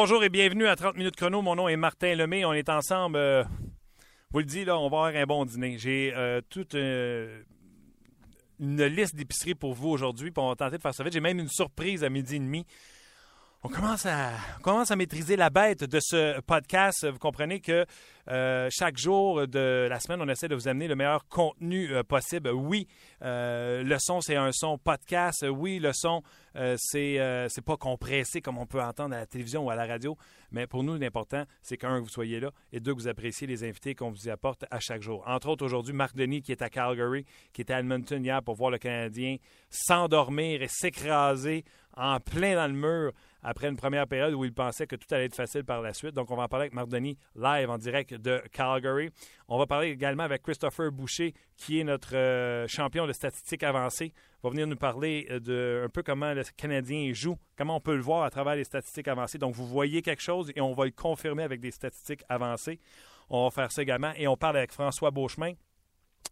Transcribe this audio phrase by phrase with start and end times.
[0.00, 1.42] Bonjour et bienvenue à 30 minutes chrono.
[1.42, 2.44] Mon nom est Martin Lemay.
[2.44, 3.16] On est ensemble.
[3.16, 3.42] euh,
[4.30, 5.76] vous le dis, là, on va avoir un bon dîner.
[5.76, 7.42] J'ai euh, toute euh,
[8.60, 10.32] une liste d'épiceries pour vous aujourd'hui.
[10.36, 11.14] On va tenter de faire ça vite.
[11.14, 12.64] J'ai même une surprise à midi et demi.
[13.64, 14.30] On commence, à,
[14.62, 17.04] commence à maîtriser la bête de ce podcast.
[17.04, 17.84] Vous comprenez que
[18.30, 22.04] euh, chaque jour de la semaine, on essaie de vous amener le meilleur contenu euh,
[22.04, 22.50] possible.
[22.50, 22.86] Oui,
[23.22, 25.44] euh, le son, c'est un son podcast.
[25.50, 26.22] Oui, le son,
[26.76, 30.16] c'est c'est pas compressé comme on peut entendre à la télévision ou à la radio.
[30.52, 33.64] Mais pour nous, l'important, c'est qu'un, vous soyez là et deux, que vous appréciez les
[33.64, 35.24] invités qu'on vous apporte à chaque jour.
[35.26, 38.54] Entre autres, aujourd'hui, Marc Denis qui est à Calgary, qui était à Edmonton hier pour
[38.54, 39.36] voir le Canadien
[39.68, 41.64] s'endormir et s'écraser
[41.96, 45.26] en plein dans le mur après une première période où il pensait que tout allait
[45.26, 46.14] être facile par la suite.
[46.14, 49.10] Donc, on va en parler avec Marc Denis live en direct de Calgary.
[49.48, 54.12] On va parler également avec Christopher Boucher, qui est notre euh, champion de statistiques avancées.
[54.14, 57.80] Il va venir nous parler euh, de un peu comment le Canadien joue, comment on
[57.80, 59.38] peut le voir à travers les statistiques avancées.
[59.38, 62.80] Donc, vous voyez quelque chose et on va le confirmer avec des statistiques avancées.
[63.30, 64.12] On va faire ça également.
[64.16, 65.52] Et on parle avec François Beauchemin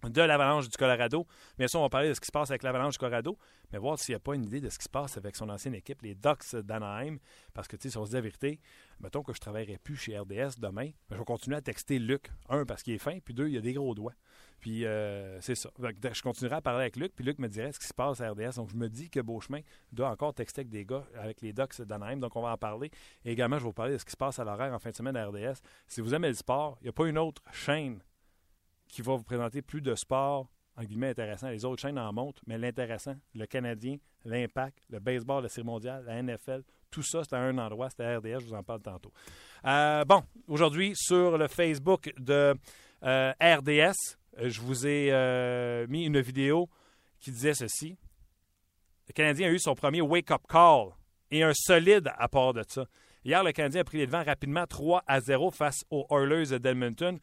[0.04, 1.26] de l'Avalanche du Colorado.
[1.58, 3.38] Bien sûr, on va parler de ce qui se passe avec l'Avalanche du Colorado,
[3.72, 5.48] mais voir s'il n'y a pas une idée de ce qui se passe avec son
[5.48, 7.18] ancienne équipe, les Ducks d'Anaheim.
[7.54, 8.60] Parce que, tu sais, si on se dit la vérité,
[9.00, 11.98] mettons que je ne travaillerai plus chez RDS demain, ben, je vais continuer à texter
[11.98, 12.30] Luc.
[12.48, 14.14] Un, parce qu'il est fin, puis deux, il a des gros doigts.
[14.60, 15.70] Puis, euh, c'est ça.
[15.78, 18.30] Je continuerai à parler avec Luc, puis Luc me dirait ce qui se passe à
[18.30, 18.56] RDS.
[18.56, 19.60] Donc, je me dis que Beauchemin
[19.92, 22.18] doit encore texter avec des gars, avec les Ducks d'Anaheim.
[22.18, 22.90] Donc, on va en parler.
[23.24, 24.90] Et également, je vais vous parler de ce qui se passe à l'horaire en fin
[24.90, 25.60] de semaine à RDS.
[25.86, 28.00] Si vous aimez le sport, il n'y a pas une autre chaîne
[28.88, 31.48] qui va vous présenter plus de sport, en guillemets, intéressant.
[31.48, 36.04] Les autres chaînes en montent, mais l'intéressant, le Canadien, l'Impact, le baseball, la Série mondiale,
[36.06, 38.80] la NFL, tout ça, c'est à un endroit, c'est à RDS, je vous en parle
[38.80, 39.12] tantôt.
[39.64, 42.54] Euh, bon, aujourd'hui, sur le Facebook de
[43.02, 46.68] euh, RDS, euh, je vous ai mis une vidéo
[47.20, 47.96] qui disait ceci.
[49.08, 50.88] Le Canadien a eu son premier wake-up call
[51.30, 52.86] et un solide à part de ça.
[53.24, 57.18] Hier, le Canadien a pris les devants rapidement 3 à 0 face aux Oilers d'Edmonton.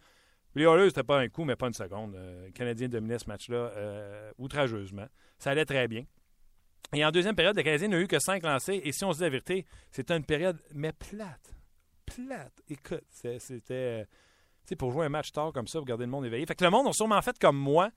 [0.56, 2.16] Les Oilers, c'était pas un coup, mais pas une seconde.
[2.16, 5.08] Euh, le Canadien dominait ce match-là euh, outrageusement.
[5.40, 6.04] Ça allait très bien.
[6.94, 8.80] Et en deuxième période, le Canadien n'a eu que cinq lancés.
[8.84, 11.56] Et si on se dit la vérité, c'était une période, mais plate.
[12.06, 12.62] Plate.
[12.70, 13.74] Écoute, c'était.
[13.74, 14.04] euh,
[14.66, 16.46] Tu sais, pour jouer un match tard comme ça, vous garder le monde éveillé.
[16.46, 17.90] Fait que le monde a sûrement fait comme moi.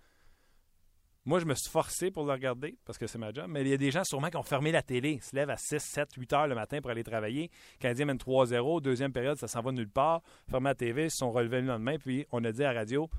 [1.27, 3.47] Moi, je me suis forcé pour le regarder parce que c'est ma job.
[3.49, 5.15] Mais il y a des gens sûrement qui ont fermé la télé.
[5.15, 7.51] Ils se lèvent à 6, 7, 8 heures le matin pour aller travailler.
[7.75, 8.81] Le Canadien mène 3-0.
[8.81, 10.23] Deuxième période, ça s'en va nulle part.
[10.49, 11.99] Fermé la TV, ils se sont relevés le lendemain.
[11.99, 13.11] Puis on a dit à la radio,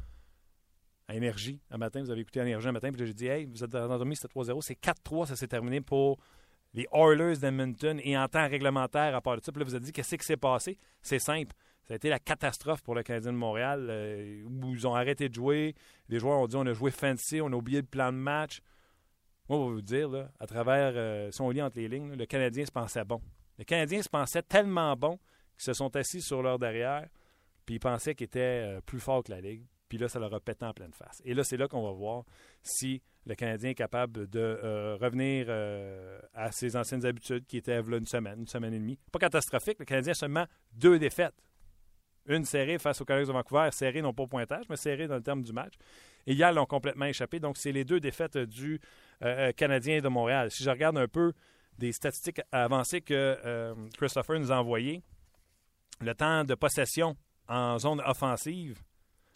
[1.09, 2.91] à Énergie, un matin, vous avez écouté Énergie un matin.
[2.94, 4.62] Puis j'ai dit, hey, vous êtes endormi, c'était 3-0.
[4.62, 6.17] C'est 4-3, ça s'est terminé pour
[6.73, 8.00] les Oilers d'Edmonton.
[8.06, 10.25] Et en temps réglementaire, à part de ça, puis là, vous avez dit, qu'est-ce qui
[10.25, 10.78] s'est passé?
[11.01, 11.53] C'est simple.
[11.88, 15.30] Ça a été la catastrophe pour le Canadien de Montréal, euh, où ils ont arrêté
[15.30, 15.74] de jouer.
[16.09, 18.59] Les joueurs ont dit on a joué fancy, on a oublié le plan de match.
[19.48, 22.14] Moi, je vais vous dire, là, à travers, euh, si on lit entre les lignes,
[22.14, 23.22] le Canadien se pensait bon.
[23.58, 25.18] Le Canadien se pensait tellement bon
[25.56, 27.08] qu'ils se sont assis sur leur derrière,
[27.66, 29.64] puis ils pensaient qu'ils étaient euh, plus forts que la Ligue.
[29.90, 31.22] Puis là, ça leur a pété en pleine face.
[31.24, 32.26] Et là, c'est là qu'on va voir
[32.62, 37.81] si le Canadien est capable de euh, revenir euh, à ses anciennes habitudes qui étaient
[37.81, 39.00] là, une semaine, une semaine et demie.
[39.12, 39.80] Pas catastrophique.
[39.80, 41.36] Le Canadien a seulement deux défaites.
[42.28, 45.16] Une serrée face aux Canucks de Vancouver, serrée non pas au pointage, mais serrée dans
[45.16, 45.74] le terme du match.
[46.26, 47.40] Et hier, l'ont complètement échappé.
[47.40, 48.82] Donc, c'est les deux défaites du
[49.24, 50.52] euh, Canadien de Montréal.
[50.52, 51.34] Si je regarde un peu
[51.78, 53.14] des statistiques avancées que
[53.46, 55.02] euh, Christopher nous a envoyées,
[56.02, 57.16] le temps de possession
[57.48, 58.82] en zone offensive,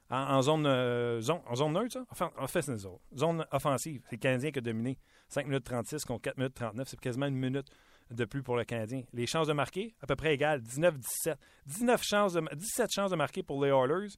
[0.09, 2.31] en, zone, euh, en neutre, ça?
[2.77, 2.97] Zone.
[3.17, 4.97] Zone offensive, c'est le Canadien qui a dominé.
[5.29, 7.67] 5 minutes 36 contre 4 minutes 39, c'est quasiment une minute
[8.11, 9.03] de plus pour le Canadien.
[9.13, 11.35] Les chances de marquer, à peu près égales, 19-17.
[11.65, 14.09] 19 chances de, 17 chances de marquer pour les Oilers.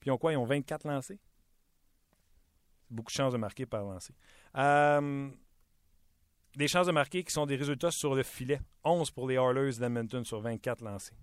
[0.00, 0.32] Puis ils ont quoi?
[0.32, 1.18] Ils ont 24 lancés.
[2.90, 4.14] Beaucoup de chances de marquer par lancé.
[4.56, 5.28] Euh,
[6.56, 8.60] des chances de marquer qui sont des résultats sur le filet.
[8.84, 11.16] 11 pour les Oilers d'Edmonton sur 24 lancés.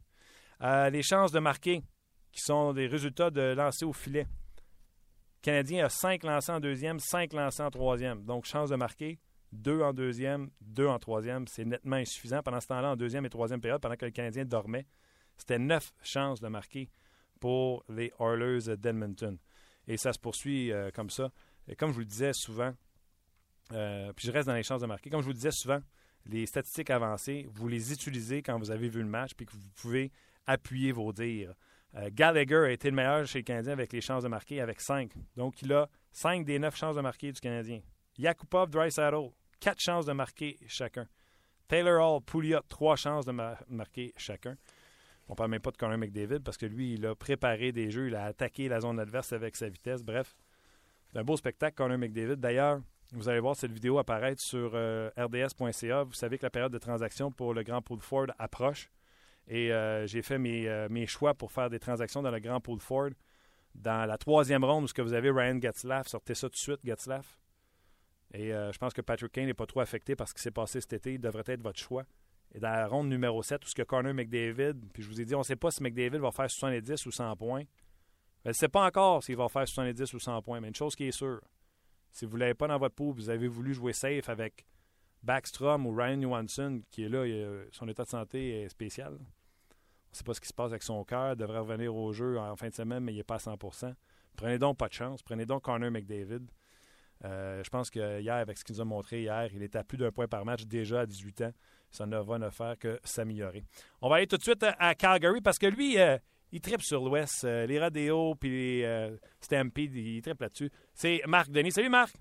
[0.61, 1.83] Euh, les chances de marquer
[2.31, 4.23] qui sont des résultats de lancer au filet.
[4.23, 8.23] Le Canadien a 5 lancés en deuxième, 5 lancés en troisième.
[8.23, 9.19] Donc, chance de marquer,
[9.55, 11.47] 2 en deuxième, 2 en troisième.
[11.47, 12.41] C'est nettement insuffisant.
[12.43, 14.85] Pendant ce temps-là, en deuxième et troisième période, pendant que le Canadien dormait,
[15.37, 16.89] c'était 9 chances de marquer
[17.39, 19.37] pour les Oilers d'Edmonton.
[19.87, 21.31] Et ça se poursuit euh, comme ça.
[21.67, 22.73] Et comme je vous le disais souvent,
[23.71, 25.79] euh, puis je reste dans les chances de marquer, comme je vous le disais souvent,
[26.25, 29.69] les statistiques avancées, vous les utilisez quand vous avez vu le match, puis que vous
[29.75, 30.11] pouvez
[30.47, 31.53] appuyer vos dires.
[31.95, 34.81] Euh, Gallagher a été le meilleur chez le Canadien avec les chances de marquer, avec
[34.81, 35.11] 5.
[35.35, 37.81] Donc, il a 5 des 9 chances de marquer du Canadien.
[38.17, 39.29] Yakupov, Dreisaitl,
[39.59, 41.07] 4 chances de marquer chacun.
[41.67, 44.55] Taylor Hall, Pouliot, 3 chances de mar- marquer chacun.
[45.27, 47.89] On ne parle même pas de Connor McDavid parce que lui, il a préparé des
[47.89, 50.03] jeux, il a attaqué la zone adverse avec sa vitesse.
[50.03, 50.35] Bref,
[51.11, 52.35] c'est un beau spectacle, Connor McDavid.
[52.35, 52.81] D'ailleurs,
[53.11, 56.03] vous allez voir cette vidéo apparaître sur euh, rds.ca.
[56.03, 58.91] Vous savez que la période de transaction pour le Grand Pool Ford approche.
[59.47, 62.59] Et euh, j'ai fait mes, euh, mes, choix pour faire des transactions dans le Grand
[62.59, 63.09] Pool Ford.
[63.75, 67.37] Dans la troisième ronde, où vous avez Ryan Getzlaff, sortez ça tout de suite, Getzlaff.
[68.33, 70.51] Et euh, je pense que Patrick Kane n'est pas trop affecté par ce qui s'est
[70.51, 71.13] passé cet été.
[71.13, 72.03] Il devrait être votre choix.
[72.53, 75.25] Et dans la ronde numéro 7, où ce que Connor McDavid, puis je vous ai
[75.25, 77.63] dit, on ne sait pas si McDavid va faire 70 ou 100 points.
[78.43, 80.95] Elle ne sait pas encore s'il va faire 70 ou 100 points, mais une chose
[80.95, 81.41] qui est sûre,
[82.11, 84.65] si vous ne l'avez pas dans votre pool, vous avez voulu jouer safe avec
[85.23, 87.25] Backstrom ou Ryan Johansson, qui est là,
[87.71, 89.13] son état de santé est spécial.
[89.13, 92.13] On ne sait pas ce qui se passe avec son cœur, il devrait revenir au
[92.13, 93.93] jeu en fin de semaine, mais il n'est pas à 100%
[94.35, 95.23] Prenez donc pas de chance.
[95.23, 96.41] Prenez donc Connor McDavid.
[97.23, 99.83] Euh, je pense que hier, avec ce qu'il nous a montré hier, il est à
[99.83, 101.51] plus d'un point par match déjà à 18 ans.
[101.91, 103.63] Ça ne va ne faire que s'améliorer.
[104.01, 106.17] On va aller tout de suite à Calgary parce que lui, euh,
[106.51, 107.43] il tripe sur l'Ouest.
[107.45, 110.69] Euh, les radios puis les euh, Stampede, il tripe là-dessus.
[110.93, 111.71] C'est Marc Denis.
[111.71, 112.13] Salut Marc!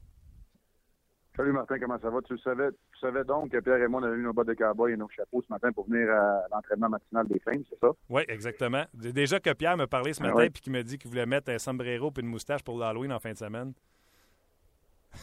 [1.37, 2.21] Salut Martin, comment ça va?
[2.23, 4.55] Tu savais, tu savais donc que Pierre et moi, on avait eu nos bottes de
[4.55, 7.89] cowboy et nos chapeaux ce matin pour venir à l'entraînement matinal des Flames, c'est ça?
[8.09, 8.85] Oui, exactement.
[8.95, 11.51] Déjà que Pierre me parlait ce ah matin et qu'il me dit qu'il voulait mettre
[11.51, 13.73] un sombrero et une moustache pour l'Halloween en fin de semaine.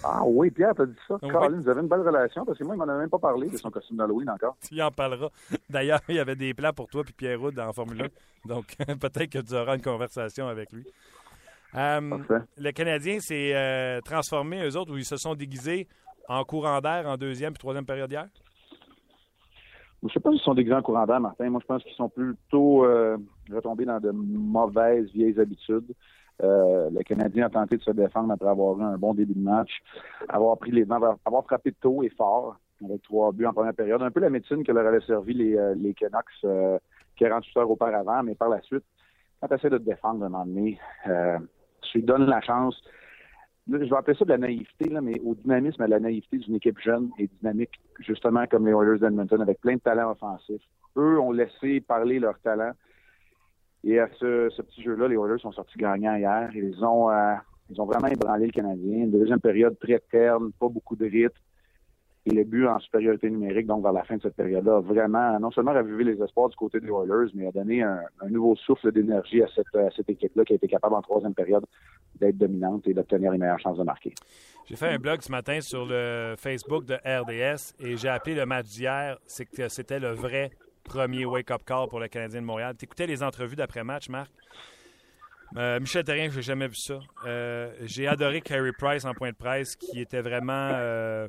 [0.04, 1.18] Ah oui, Pierre, t'as dit ça.
[1.22, 1.30] Oui.
[1.30, 3.58] vous avez une belle relation parce que moi, il m'en a même pas parlé de
[3.58, 4.56] son costume d'Halloween encore.
[4.68, 5.30] Tu en parleras.
[5.70, 8.04] D'ailleurs, il y avait des plans pour toi et Pierre Roud en Formule
[8.46, 8.50] 1.
[8.50, 10.86] Donc, peut-être que tu auras une conversation avec lui.
[11.76, 12.18] Euh,
[12.58, 15.88] le Canadien s'est euh, transformé, eux autres, où ils se sont déguisés
[16.28, 18.28] en courant d'air en deuxième et troisième période hier?
[20.02, 21.50] Je ne sais pas s'ils sont déguisés en courant d'air, Martin.
[21.50, 23.18] Moi, je pense qu'ils sont plutôt euh,
[23.52, 25.94] retombés dans de mauvaises vieilles habitudes.
[26.44, 29.44] Euh, le Canadien a tenté de se défendre après avoir eu un bon début de
[29.44, 29.72] match,
[30.28, 34.02] avoir pris les avoir frappé tôt et fort avec trois buts en première période.
[34.02, 36.82] Un peu la médecine que leur avait servi les, euh, Canucks
[37.18, 38.84] 48 heures auparavant, mais par la suite,
[39.40, 40.80] quand tu essaies de te défendre un moment donné,
[41.82, 42.82] tu lui donnes la chance
[43.70, 46.80] je vais appeler ça de la naïveté, mais au dynamisme, à la naïveté d'une équipe
[46.80, 50.64] jeune et dynamique, justement comme les Oilers d'Edmonton, avec plein de talents offensifs.
[50.98, 52.72] Eux ont laissé parler leur talent.
[53.84, 56.50] Et à ce, petit jeu-là, les Oilers sont sortis gagnants hier.
[56.54, 57.34] Ils ont, euh,
[57.70, 59.04] ils ont vraiment ébranlé le Canadien.
[59.04, 61.38] Une deuxième période très terne, pas beaucoup de rythme
[62.26, 65.50] et le but en supériorité numérique, donc vers la fin de cette période-là, vraiment non
[65.52, 68.00] seulement ravivé les espoirs du côté des Oilers, mais a donné un,
[68.30, 71.66] nouveau souffle d'énergie à cette, cette équipe-là qui a été capable en troisième période
[72.20, 74.14] d'être dominante et d'obtenir les meilleures chances de marquer.
[74.68, 78.46] J'ai fait un blog ce matin sur le Facebook de RDS et j'ai appelé le
[78.46, 80.52] match d'hier, c'est que c'était le vrai
[80.84, 82.76] premier wake-up call pour le Canadien de Montréal.
[82.78, 84.32] Tu écoutais les entrevues d'après-match, Marc?
[85.58, 87.00] Euh, Michel Terrien, j'ai jamais vu ça.
[87.26, 91.28] Euh, j'ai adoré Carey Price en point de presse, qui était vraiment euh,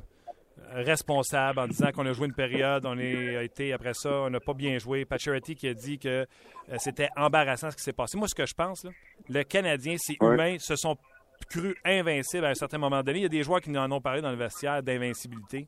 [0.71, 4.39] responsable en disant qu'on a joué une période, on a été après ça, on n'a
[4.39, 5.03] pas bien joué.
[5.03, 6.25] Pacioretty qui a dit que
[6.77, 8.17] c'était embarrassant ce qui s'est passé.
[8.17, 8.87] Moi, ce que je pense,
[9.27, 10.97] le Canadien, c'est humain, se sont
[11.49, 13.19] crus invincibles à un certain moment donné.
[13.19, 15.67] Il y a des joueurs qui nous en ont parlé dans le vestiaire d'invincibilité.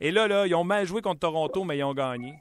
[0.00, 2.34] Et là, là, ils ont mal joué contre Toronto, mais ils ont gagné.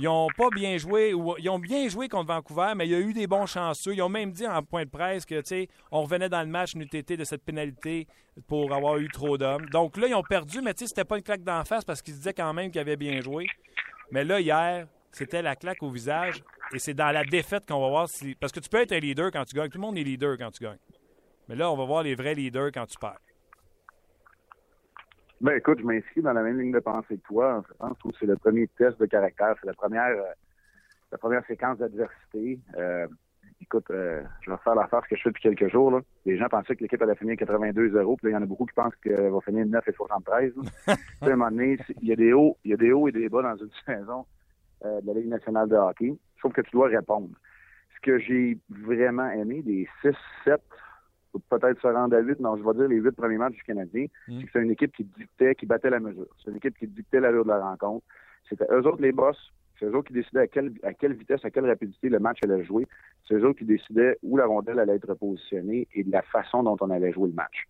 [0.00, 2.94] Ils n'ont pas bien joué, ou ils ont bien joué contre Vancouver, mais il y
[2.94, 3.94] a eu des bons chanceux.
[3.94, 6.76] Ils ont même dit en point de presse que, tu on revenait dans le match
[6.76, 8.06] été de cette pénalité
[8.46, 9.66] pour avoir eu trop d'hommes.
[9.70, 12.00] Donc là, ils ont perdu, mais tu sais, c'était pas une claque d'en face parce
[12.00, 13.48] qu'ils disaient quand même qu'ils avaient bien joué.
[14.12, 17.88] Mais là, hier, c'était la claque au visage et c'est dans la défaite qu'on va
[17.88, 18.36] voir si.
[18.36, 19.68] Parce que tu peux être un leader quand tu gagnes.
[19.68, 20.78] Tout le monde est leader quand tu gagnes.
[21.48, 23.18] Mais là, on va voir les vrais leaders quand tu perds.
[25.40, 27.62] Ben écoute, je m'inscris dans la même ligne de pensée que toi.
[27.68, 30.32] Je pense que c'est le premier test de caractère, c'est la première euh,
[31.12, 32.58] la première séquence d'adversité.
[32.76, 33.06] Euh,
[33.60, 35.92] écoute, euh, je vais faire la farce que je fais depuis quelques jours.
[35.92, 36.00] Là.
[36.26, 38.74] Les gens pensaient que l'équipe allait finir 82-0, puis il y en a beaucoup qui
[38.74, 40.52] pensent qu'elle va finir 9 et 73.
[40.88, 43.12] à un moment donné, il y a des hauts, il y a des hauts et
[43.12, 44.26] des bas dans une saison
[44.82, 46.16] de la Ligue nationale de hockey.
[46.38, 47.30] Trouve que tu dois répondre.
[47.94, 50.58] Ce que j'ai vraiment aimé des 6-7
[51.48, 54.06] peut-être se rendre à 8, non, je vais dire les huit premiers matchs du Canadien,
[54.28, 54.38] mm.
[54.40, 56.26] c'est que c'est une équipe qui dictait, qui battait la mesure.
[56.42, 58.04] C'est une équipe qui dictait l'allure de la rencontre.
[58.48, 59.36] C'était eux autres les boss,
[59.78, 62.38] c'est eux autres qui décidaient à quelle, à quelle vitesse, à quelle rapidité le match
[62.42, 62.86] allait jouer.
[63.26, 66.62] C'est eux autres qui décidaient où la rondelle allait être positionnée et de la façon
[66.62, 67.66] dont on allait jouer le match.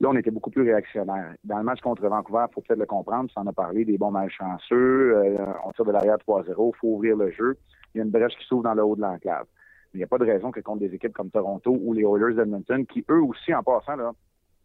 [0.00, 1.34] Là, on était beaucoup plus réactionnaire.
[1.44, 3.96] Dans le match contre Vancouver, il faut peut-être le comprendre, ça en a parlé, des
[3.96, 7.56] bons malchanceux, euh, on tire de l'arrière 3-0, il faut ouvrir le jeu.
[7.94, 9.46] Il y a une brèche qui s'ouvre dans le haut de l'enclave.
[9.94, 12.34] Il n'y a pas de raison que contre des équipes comme Toronto ou les Oilers
[12.34, 14.12] d'Edmonton, qui eux aussi, en passant, là,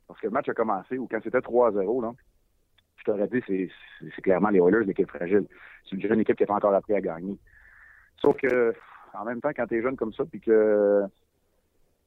[0.07, 2.13] parce que le match a commencé, ou quand c'était 3-0, là,
[2.97, 5.45] je t'aurais dit, c'est clairement les Oilers, l'équipe fragile.
[5.83, 7.37] C'est une jeune équipe qui n'est pas encore appris à gagner.
[8.19, 8.73] Sauf que,
[9.13, 11.03] en même temps, quand tu es jeune comme ça, puis que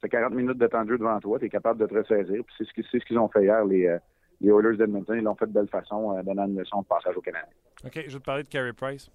[0.00, 1.94] tu as 40 minutes de temps de jeu devant toi, tu es capable de te
[1.94, 2.42] ressaisir.
[2.44, 3.98] Puis c'est ce qu'ils ont fait hier, les, euh,
[4.40, 5.16] les Oilers d'Edmonton.
[5.16, 7.48] Ils l'ont fait de belle façon, euh, donnant une leçon de passage au Canada.
[7.84, 9.10] OK, je vais te parler de Carey Price.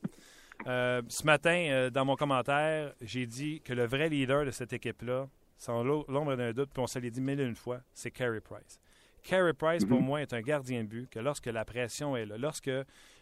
[0.65, 4.73] Euh, ce matin, euh, dans mon commentaire, j'ai dit que le vrai leader de cette
[4.73, 8.11] équipe-là, sans l'ombre d'un doute, puis on se l'est dit mille et une fois, c'est
[8.11, 8.79] Carey Price.
[9.23, 10.05] Carey Price, pour mhm.
[10.05, 12.71] moi, est un gardien de but que lorsque la pression est là, lorsque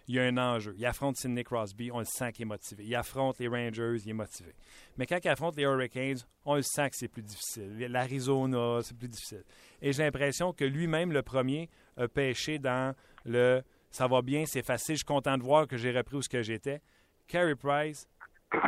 [0.07, 0.75] il y a un enjeu.
[0.77, 2.85] Il affronte Sidney Crosby, on le sent qu'il est motivé.
[2.85, 4.53] Il affronte les Rangers, il est motivé.
[4.97, 7.75] Mais quand il affronte les Hurricanes, on le sent que c'est plus difficile.
[7.89, 9.43] L'Arizona, c'est plus difficile.
[9.81, 12.93] Et j'ai l'impression que lui-même, le premier, a pêché dans
[13.25, 13.63] le
[13.95, 16.27] ça va bien, c'est facile, je suis content de voir que j'ai repris où ce
[16.27, 16.81] que j'étais.
[17.27, 18.07] Carey Price,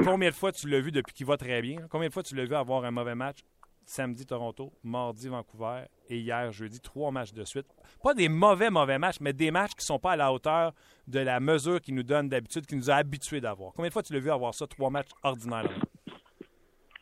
[0.03, 1.87] combien de fois tu l'as vu depuis qu'il va très bien?
[1.89, 3.39] Combien de fois tu l'as vu avoir un mauvais match?
[3.85, 7.67] Samedi, Toronto, mardi, Vancouver et hier, jeudi, trois matchs de suite?
[8.03, 10.73] Pas des mauvais, mauvais matchs, mais des matchs qui ne sont pas à la hauteur
[11.07, 13.71] de la mesure qu'il nous donne d'habitude, qu'il nous a habitués d'avoir.
[13.73, 15.69] Combien de fois tu l'as vu avoir ça, trois matchs ordinaires?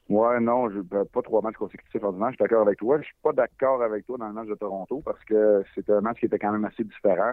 [0.07, 2.29] Ouais, non, ben, pas trois matchs consécutifs ordinaires.
[2.29, 2.99] Je suis d'accord avec toi.
[2.99, 6.01] Je suis pas d'accord avec toi dans le match de Toronto parce que c'était un
[6.01, 7.31] match qui était quand même assez différent.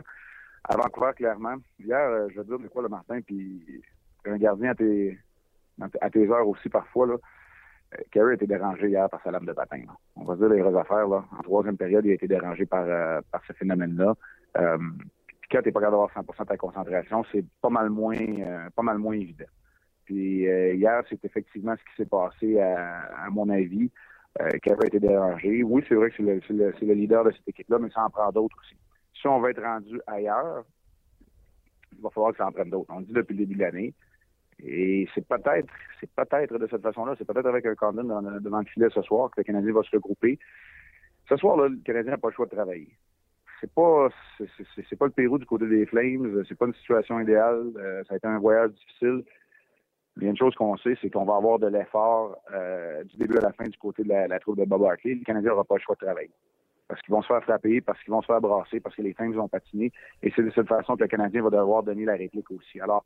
[0.65, 1.57] À Vancouver, clairement.
[1.79, 3.83] Hier, euh, je veux dire, de quoi le Martin, puis
[4.27, 5.19] un gardien à tes,
[6.01, 7.17] à tes heures aussi parfois, là.
[8.11, 9.83] Kerry a été dérangé hier par sa lame de patin.
[10.17, 11.07] On va dire les vraies affaires.
[11.07, 11.25] Là.
[11.39, 14.15] En troisième période, il a été dérangé par, euh, par ce phénomène-là.
[14.59, 14.79] Euh,
[15.41, 18.17] puis quand tu n'es pas capable d'avoir 100 de ta concentration, c'est pas mal moins
[18.17, 19.45] euh, pas mal moins évident.
[20.05, 23.91] Puis euh, hier, c'est effectivement ce qui s'est passé à, à, mon avis.
[24.41, 25.63] Euh, Kerry a été dérangé.
[25.63, 28.11] Oui, c'est vrai que c'est le, le, le, leader de cette équipe-là, mais ça en
[28.11, 28.77] prend d'autres aussi.
[29.21, 30.65] Si on veut être rendu ailleurs,
[31.93, 32.93] il va falloir que ça en prenne d'autres.
[32.93, 33.95] On le dit depuis le début de l'année.
[34.61, 38.05] Et c'est peut-être, c'est peut-être de cette façon-là, c'est peut-être avec un Condon
[38.41, 40.39] devant le filet ce soir que le Canadien va se regrouper.
[41.29, 42.97] Ce soir-là, le Canadien n'a pas le choix de travailler.
[43.61, 47.73] C'est pas, c'est, pas le Pérou du côté des Flames, c'est pas une situation idéale.
[47.77, 49.25] Euh, ça a été un voyage difficile.
[50.17, 53.17] Il y a une chose qu'on sait, c'est qu'on va avoir de l'effort euh, du
[53.17, 55.15] début à la fin du côté de la, la troupe de Bob Hartley.
[55.15, 56.31] Le Canadien n'aura pas le choix de travailler.
[56.89, 59.15] Parce qu'ils vont se faire frapper, parce qu'ils vont se faire brasser, parce que les
[59.15, 59.91] Flames vont patiner.
[60.23, 62.81] Et c'est de cette façon que le Canadien va devoir donner la réplique aussi.
[62.81, 63.05] Alors,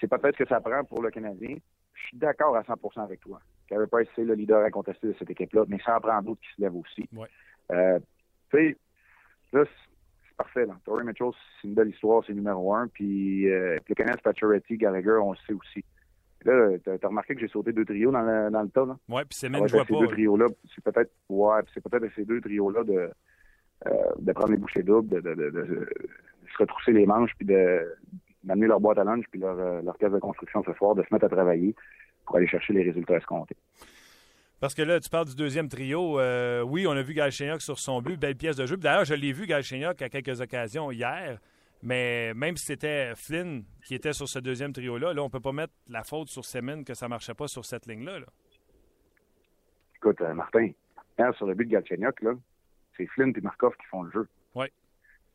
[0.00, 1.56] c'est peut-être ce que ça prend pour le Canadien.
[1.94, 3.40] Je suis d'accord à 100% avec toi.
[3.68, 6.54] Carey Price, c'est le leader incontesté de cette équipe-là, mais ça en prend d'autres qui
[6.56, 7.08] se lèvent aussi.
[7.12, 7.28] Ouais.
[7.72, 7.98] Euh,
[8.50, 8.76] tu sais,
[9.52, 10.66] là, c'est parfait.
[10.66, 10.76] Là.
[10.84, 12.86] Torrey Mitchell, c'est une belle histoire, c'est numéro un.
[12.88, 15.84] Puis euh, le Canadien, Pacioretty, Gallagher, on le sait aussi.
[16.44, 18.96] Là, t'as as remarqué que j'ai sauté deux trios dans le, dans le tas, là?
[19.08, 20.00] Oui, puis c'est même, je vois ces pas.
[20.00, 23.10] deux trios-là, c'est peut-être, ouais, c'est peut-être ces deux trios-là de,
[23.86, 25.88] euh, de prendre les bouchées doubles, de, de, de, de,
[26.52, 27.96] se retrousser les manches, puis de,
[28.46, 31.02] d'amener leur boîte à lunch puis leur, euh, leur caisse de construction ce soir, de
[31.02, 31.74] se mettre à travailler
[32.24, 33.56] pour aller chercher les résultats escomptés.
[34.60, 36.18] Parce que là, tu parles du deuxième trio.
[36.18, 38.76] Euh, oui, on a vu Galchenyuk sur son but, belle pièce de jeu.
[38.76, 41.38] D'ailleurs, je l'ai vu Galchenyuk à quelques occasions hier.
[41.82, 45.40] Mais même si c'était Flynn qui était sur ce deuxième trio-là, là, on ne peut
[45.40, 48.20] pas mettre la faute sur Semin que ça ne marchait pas sur cette ligne-là.
[48.20, 48.26] Là.
[49.96, 50.70] Écoute, euh, Martin,
[51.18, 52.32] hier, sur le but de Galchenyuk, là,
[52.96, 54.28] c'est Flynn et Markov qui font le jeu.
[54.54, 54.66] Oui.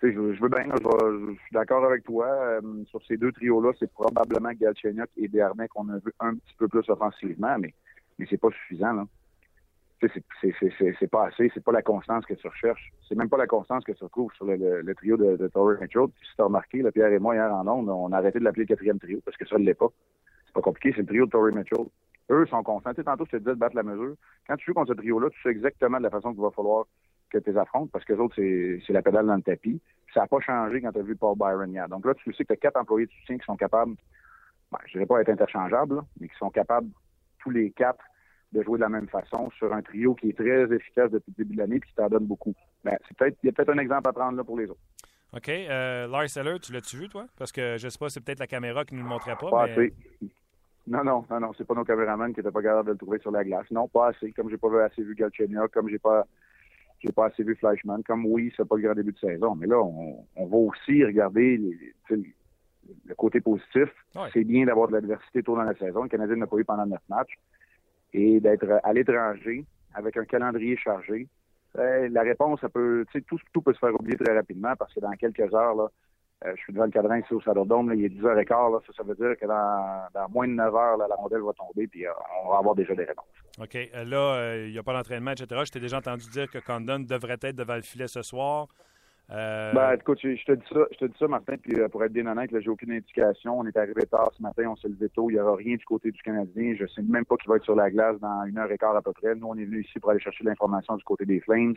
[0.01, 2.25] Je, veux bien, je, suis d'accord avec toi.
[2.25, 6.55] Euh, sur ces deux trios-là, c'est probablement Galchenyuk et Desharnais qu'on a vu un petit
[6.57, 7.73] peu plus offensivement, mais,
[8.17, 8.93] mais c'est pas suffisant.
[8.93, 9.05] Là.
[10.01, 12.91] C'est pas assez, c'est pas la constance que tu recherches.
[13.07, 16.07] C'est même pas la constance que tu retrouves sur le, trio de, Torrey Mitchell.
[16.07, 18.43] Puis si tu as remarqué, Pierre et moi, hier en ondes, on a arrêté de
[18.43, 19.89] l'appeler le quatrième trio parce que ça ne l'est pas.
[20.47, 21.85] C'est pas compliqué, c'est le trio de Torrey Mitchell.
[22.31, 22.93] Eux sont constants.
[22.93, 24.15] Tantôt, je te disais de battre la mesure.
[24.47, 26.85] Quand tu joues contre ce trio-là, tu sais exactement de la façon qu'il va falloir
[27.31, 29.81] que tu les affrontes parce que les autres, c'est la pédale dans le tapis.
[30.13, 31.87] Ça n'a pas changé quand tu as vu Paul Byron hier.
[31.87, 33.95] Donc là, tu sais que tu as quatre employés de soutien qui sont capables,
[34.71, 36.89] ben, je ne dirais pas être interchangeables, là, mais qui sont capables,
[37.39, 38.03] tous les quatre,
[38.51, 41.43] de jouer de la même façon sur un trio qui est très efficace depuis le
[41.43, 42.53] début de l'année et qui t'en donne beaucoup.
[42.83, 44.81] Ben, c'est peut-être, il y a peut-être un exemple à prendre là pour les autres.
[45.33, 45.47] OK.
[45.47, 47.25] Euh, Lars Eller, tu l'as-tu vu, toi?
[47.37, 49.49] Parce que je sais pas, c'est peut-être la caméra qui ne nous le montrait pas.
[49.49, 49.71] Pas mais...
[49.71, 49.93] assez.
[50.87, 53.19] Non, non, non, non, c'est pas nos caméramans qui n'étaient pas capables de le trouver
[53.19, 53.69] sur la glace.
[53.71, 54.31] Non, pas assez.
[54.33, 56.25] Comme j'ai pas assez vu Galchenyuk, comme j'ai pas
[57.03, 58.03] j'ai pas assez vu Flashman.
[58.03, 61.03] Comme oui, c'est pas le grand début de saison, mais là, on, on va aussi
[61.03, 62.25] regarder les,
[63.05, 63.89] le côté positif.
[64.15, 64.29] Ouais.
[64.33, 66.03] C'est bien d'avoir de l'adversité tôt dans la saison.
[66.03, 67.37] Le Canadien n'a pas eu pendant neuf matchs.
[68.13, 71.27] Et d'être à l'étranger avec un calendrier chargé.
[71.77, 74.99] Euh, la réponse, ça peut, tout, tout peut se faire oublier très rapidement parce que
[74.99, 75.87] dans quelques heures, là,
[76.45, 78.93] euh, je suis devant le cadran ici au Saddledome, là, il est 10h15, là, ça,
[78.97, 81.87] ça veut dire que dans, dans moins de 9 heures, là, la rondelle va tomber
[81.87, 82.11] puis euh,
[82.43, 83.25] on va avoir déjà des réponses.
[83.61, 83.75] OK.
[83.75, 85.61] Euh, là, il n'y a pas d'entraînement, etc.
[85.65, 88.67] Je t'ai déjà entendu dire que Condon devrait être devant le filet ce soir.
[89.29, 92.11] Ben, écoute, je, je, te dis ça, je te dis ça, Martin, puis pour être
[92.11, 93.59] bien honnête, j'ai aucune indication.
[93.59, 95.85] On est arrivé tard ce matin, on s'est levé tôt, il n'y aura rien du
[95.85, 96.75] côté du Canadien.
[96.77, 98.95] Je sais même pas qui va être sur la glace dans une heure et quart
[98.95, 99.33] à peu près.
[99.35, 101.75] Nous, on est venu ici pour aller chercher l'information du côté des Flames.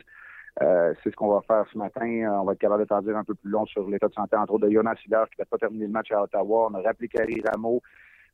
[0.61, 2.39] Euh, c'est ce qu'on va faire ce matin.
[2.41, 4.53] On va être capable de t'en un peu plus long sur l'état de santé, entre
[4.53, 6.69] autres, de Jonas Hiller, qui n'a pas terminé le match à Ottawa.
[6.71, 7.81] On a rappelé Carrie Rameau.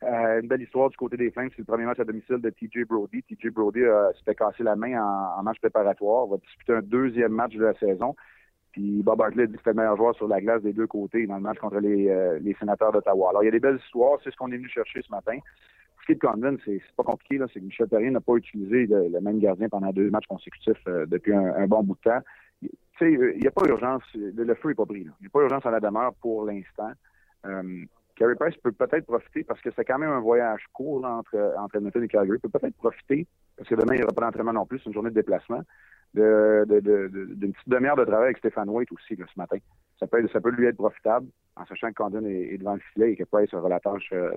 [0.04, 2.50] Euh, une belle histoire du côté des Flames, c'est le premier match à domicile de
[2.50, 3.24] TJ Brody.
[3.24, 3.82] TJ Brody
[4.18, 6.25] s'était cassé la main en, match préparatoire.
[6.28, 8.16] On va disputer un deuxième match de la saison.
[8.72, 11.28] Puis Bob Hartley dit que c'était le meilleur joueur sur la glace des deux côtés
[11.28, 13.30] dans le match contre les, euh, les sénateurs d'Ottawa.
[13.30, 14.18] Alors, il y a des belles histoires.
[14.24, 15.38] C'est ce qu'on est venu chercher ce matin.
[16.01, 17.38] Ce qui est de Condon, c'est pas compliqué.
[17.38, 17.46] là.
[17.53, 21.05] C'est que Michel Perrin n'a pas utilisé le, même gardien pendant deux matchs consécutifs euh,
[21.05, 22.22] depuis un, bon bout de temps.
[22.62, 24.03] Tu sais, il n'y a pas urgence.
[24.13, 25.03] Le, feu n'est pas pris.
[25.03, 25.12] Là.
[25.20, 26.91] Il n'y a pas urgence à la demeure pour l'instant.
[27.46, 31.55] Euh, Carey Price peut peut-être profiter parce que c'est quand même un voyage court entre,
[31.58, 32.38] entre Edmonton et Calgary.
[32.38, 33.25] Il peut peut-être profiter,
[33.58, 35.62] parce que demain, il n'y aura pas d'entraînement non plus, c'est une journée de déplacement,
[36.13, 39.58] d'une de, de, petite demi-heure de travail avec Stéphane White aussi ce matin.
[40.00, 43.13] Ça peut, ça peut lui être profitable en sachant que Condon est, devant le filet
[43.13, 44.31] et que Price aura la tâche euh,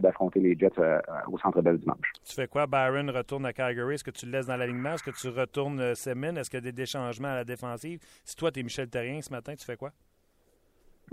[0.00, 2.12] d'affronter les Jets euh, au Centre Bell dimanche.
[2.24, 2.66] Tu fais quoi?
[2.66, 3.10] Byron?
[3.10, 3.94] Retourne à Calgary?
[3.94, 4.94] Est-ce que tu le laisses dans l'alignement?
[4.94, 6.34] Est-ce que tu retournes euh, Semin?
[6.36, 8.00] Est-ce qu'il y a des changements à la défensive?
[8.24, 9.90] Si toi, tu es Michel Terrien ce matin, tu fais quoi?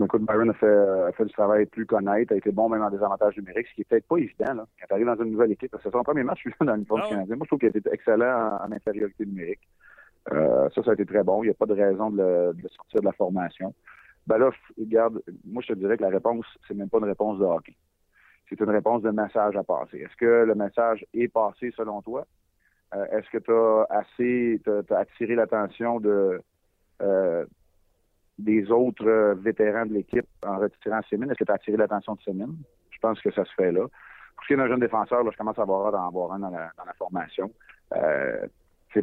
[0.01, 3.37] écoute, Byron a fait, fait, du travail plus connaître, a été bon même en désavantage
[3.37, 5.75] numérique, ce qui n'est peut-être pas évident là, quand tu arrives dans une nouvelle équipe.
[5.83, 7.35] C'est son premier match dans l'uniforme ah canadien.
[7.35, 9.61] Moi, je trouve qu'il a été excellent en, infériorité numérique.
[10.31, 11.43] Euh, ça, ça a été très bon.
[11.43, 13.73] Il n'y a pas de raison de le, sortir de la formation.
[14.25, 17.39] Ben là, regarde, moi, je te dirais que la réponse, c'est même pas une réponse
[17.39, 17.75] de hockey.
[18.55, 19.97] C'est une réponse de message à passer.
[19.97, 22.25] Est-ce que le message est passé selon toi?
[22.95, 25.99] Euh, est-ce que tu as assez, t'as, attiré l'attention
[27.01, 27.45] euh,
[28.37, 31.31] des autres euh, vétérans de l'équipe en retirant Sémine?
[31.31, 32.55] Est-ce que tu as attiré l'attention de Sémine?
[32.91, 33.81] Je pense que ça se fait là.
[34.35, 36.51] Pour ce qui est d'un jeune défenseur, je commence à avoir d'en avoir un dans
[36.51, 37.51] la, formation.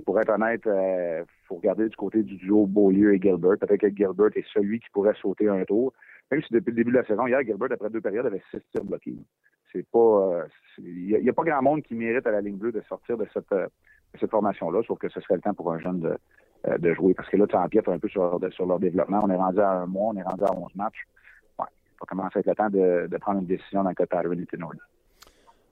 [0.04, 3.58] Pour être honnête, il faut regarder du côté du duo Beaulieu et Gilbert.
[3.58, 5.92] Peut-être que Gilbert est celui qui pourrait sauter un tour.
[6.30, 8.60] Même si depuis le début de la saison, hier, Gilbert, après deux périodes, avait six
[8.72, 9.16] tirs bloqués.
[9.72, 10.44] C'est pas,
[10.78, 13.26] il n'y a, pas grand monde qui mérite à la ligne bleue de sortir de
[13.32, 13.54] cette,
[14.18, 16.16] cette formation-là, sauf que ce serait le temps pour un jeune de,
[16.68, 17.14] euh, de jouer.
[17.14, 19.20] Parce que là, tu empiètes un peu sur, sur, leur développement.
[19.22, 21.06] On est rendu à un mois, on est rendu à 11 matchs.
[21.58, 23.94] Ouais, il va commencer à être le temps de, de prendre une décision dans le
[23.94, 24.28] cas de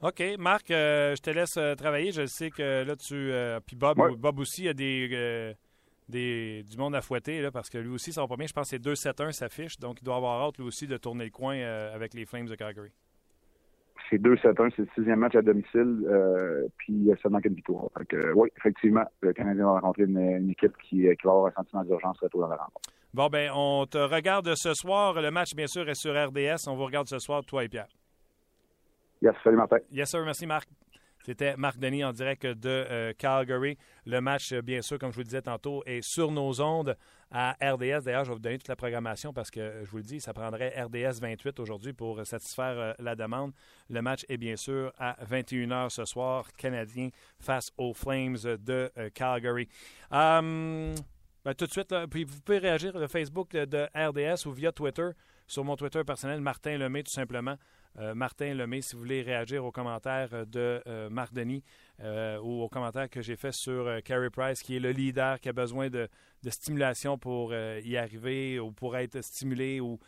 [0.00, 0.22] OK.
[0.38, 2.12] Marc, euh, je te laisse euh, travailler.
[2.12, 3.32] Je sais que là, tu.
[3.66, 5.54] puis Bob, Bob aussi, il y a des,
[6.08, 8.46] des, du monde à fouetter, là, parce que lui aussi, ça va pas bien.
[8.46, 9.78] Je pense que c'est 2-7-1 s'affiche.
[9.78, 12.54] Donc, il doit avoir hâte, lui aussi, de tourner le coin avec les Flames de
[12.54, 12.90] Calgary
[14.10, 17.88] c'est 2-7-1, c'est le sixième match à domicile, euh, puis ça manque une victoire.
[18.34, 22.16] oui, effectivement, le Canadien va rencontrer une, équipe qui, qui, va avoir un sentiment d'urgence
[22.18, 22.90] très tôt dans la rencontre.
[23.14, 25.20] Bon, ben, on te regarde ce soir.
[25.20, 26.68] Le match, bien sûr, est sur RDS.
[26.68, 27.88] On vous regarde ce soir, toi et Pierre.
[29.22, 29.78] Yes, salut Martin.
[29.90, 30.22] Yes, sir.
[30.24, 30.68] Merci, Marc.
[31.28, 33.76] C'était Marc Denis en direct de euh, Calgary.
[34.06, 36.96] Le match, bien sûr, comme je vous le disais tantôt, est sur nos ondes
[37.30, 38.04] à RDS.
[38.04, 40.32] D'ailleurs, je vais vous donner toute la programmation parce que, je vous le dis, ça
[40.32, 43.52] prendrait RDS 28 aujourd'hui pour satisfaire euh, la demande.
[43.90, 49.10] Le match est bien sûr à 21h ce soir, Canadien face aux Flames de euh,
[49.12, 49.68] Calgary.
[50.10, 50.94] Hum,
[51.44, 55.10] ben, tout de suite, puis vous pouvez réagir sur Facebook de RDS ou via Twitter,
[55.46, 57.58] sur mon Twitter personnel, Martin Lemay, tout simplement.
[57.98, 61.64] Euh, Martin Lemay, si vous voulez réagir aux commentaires de euh, Marc Denis
[62.00, 65.48] euh, ou aux commentaires que j'ai fait sur Carey Price, qui est le leader, qui
[65.48, 66.08] a besoin de,
[66.48, 69.98] stimulation pour y arriver ou pour être stimulé ou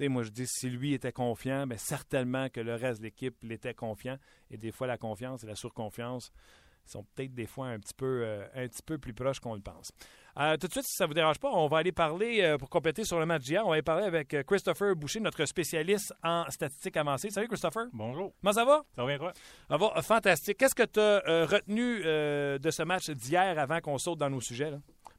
[0.00, 3.36] moi, je dis, si lui était confiant, mais ben, certainement que le reste de l'équipe
[3.42, 4.18] l'était confiant.
[4.50, 6.32] Et des fois, la confiance et la surconfiance
[6.90, 9.92] sont peut-être des fois un petit peu, un petit peu plus proches qu'on le pense.
[10.38, 12.58] Euh, tout de suite, si ça ne vous dérange pas, on va aller parler, euh,
[12.58, 15.42] pour compléter sur le match d'hier, on va aller parler avec euh, Christopher Boucher, notre
[15.46, 17.30] spécialiste en statistiques avancées.
[17.30, 17.86] Salut Christopher.
[17.94, 18.34] Bonjour.
[18.42, 18.84] Comment ça va?
[18.94, 19.32] Ça va bien quoi?
[19.66, 20.58] Ça va, fantastique.
[20.58, 24.72] Qu'est-ce que tu as retenu de ce match d'hier avant qu'on saute dans nos sujets?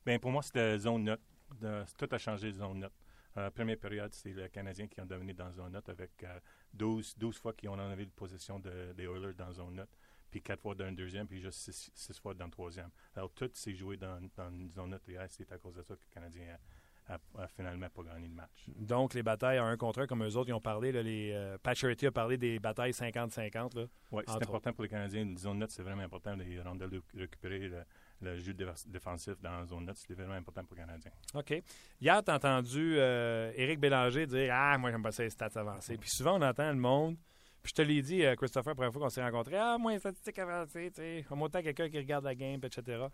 [0.05, 1.21] Bien, pour moi, c'était zone note.
[1.97, 3.53] tout a changé de zone note.
[3.55, 6.11] première période, c'est les Canadiens qui ont devenu dans zone note avec
[6.75, 9.89] 12, 12 fois qu'ils ont enlevé la position des Oilers dans zone note
[10.29, 12.89] puis quatre fois dans le deuxième, puis juste six, fois dans le troisième.
[13.15, 16.01] Alors, tout s'est joué dans, dans une zone neutre c'est à cause de ça que
[16.01, 16.57] le Canadien
[17.09, 18.65] a, finalement pas gagné le match.
[18.67, 21.31] Donc, les batailles à un contre un, comme eux autres, ils ont parlé, là, les,
[21.33, 23.87] euh, a parlé des batailles 50-50.
[24.11, 25.21] Oui, c'est important pour les Canadiens.
[25.21, 26.35] Une zone neutre, c'est vraiment important.
[26.35, 27.71] Les rondelles de récupérer
[28.21, 28.53] le, jeu
[28.87, 31.11] défensif dans la zone neutre, c'est vraiment important pour les Canadiens.
[31.33, 31.63] OK.
[32.01, 35.51] Hier, tu as entendu euh, Éric Bélanger dire Ah, moi, j'aime pas ça les stats
[35.55, 35.97] avancées.
[35.97, 37.17] Puis souvent, on entend le monde
[37.67, 39.57] je te l'ai dit, euh, Christopher, la première fois qu'on s'est rencontrés.
[39.57, 41.25] Ah, moins statistique avancée, tu sais.
[41.29, 43.05] Autant quelqu'un qui regarde la game, etc.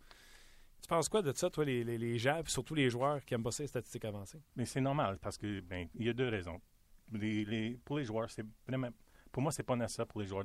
[0.82, 3.44] Tu penses quoi de ça, toi, les, les, gens, puis surtout les joueurs qui aiment
[3.44, 4.42] pas ces statistiques avancées?
[4.56, 6.62] Mais c'est normal parce que, ben, il y a deux raisons.
[7.12, 8.90] Les, pour les joueurs, c'est vraiment.
[9.32, 10.44] Pour moi, c'est pas nécessaire pour les joueurs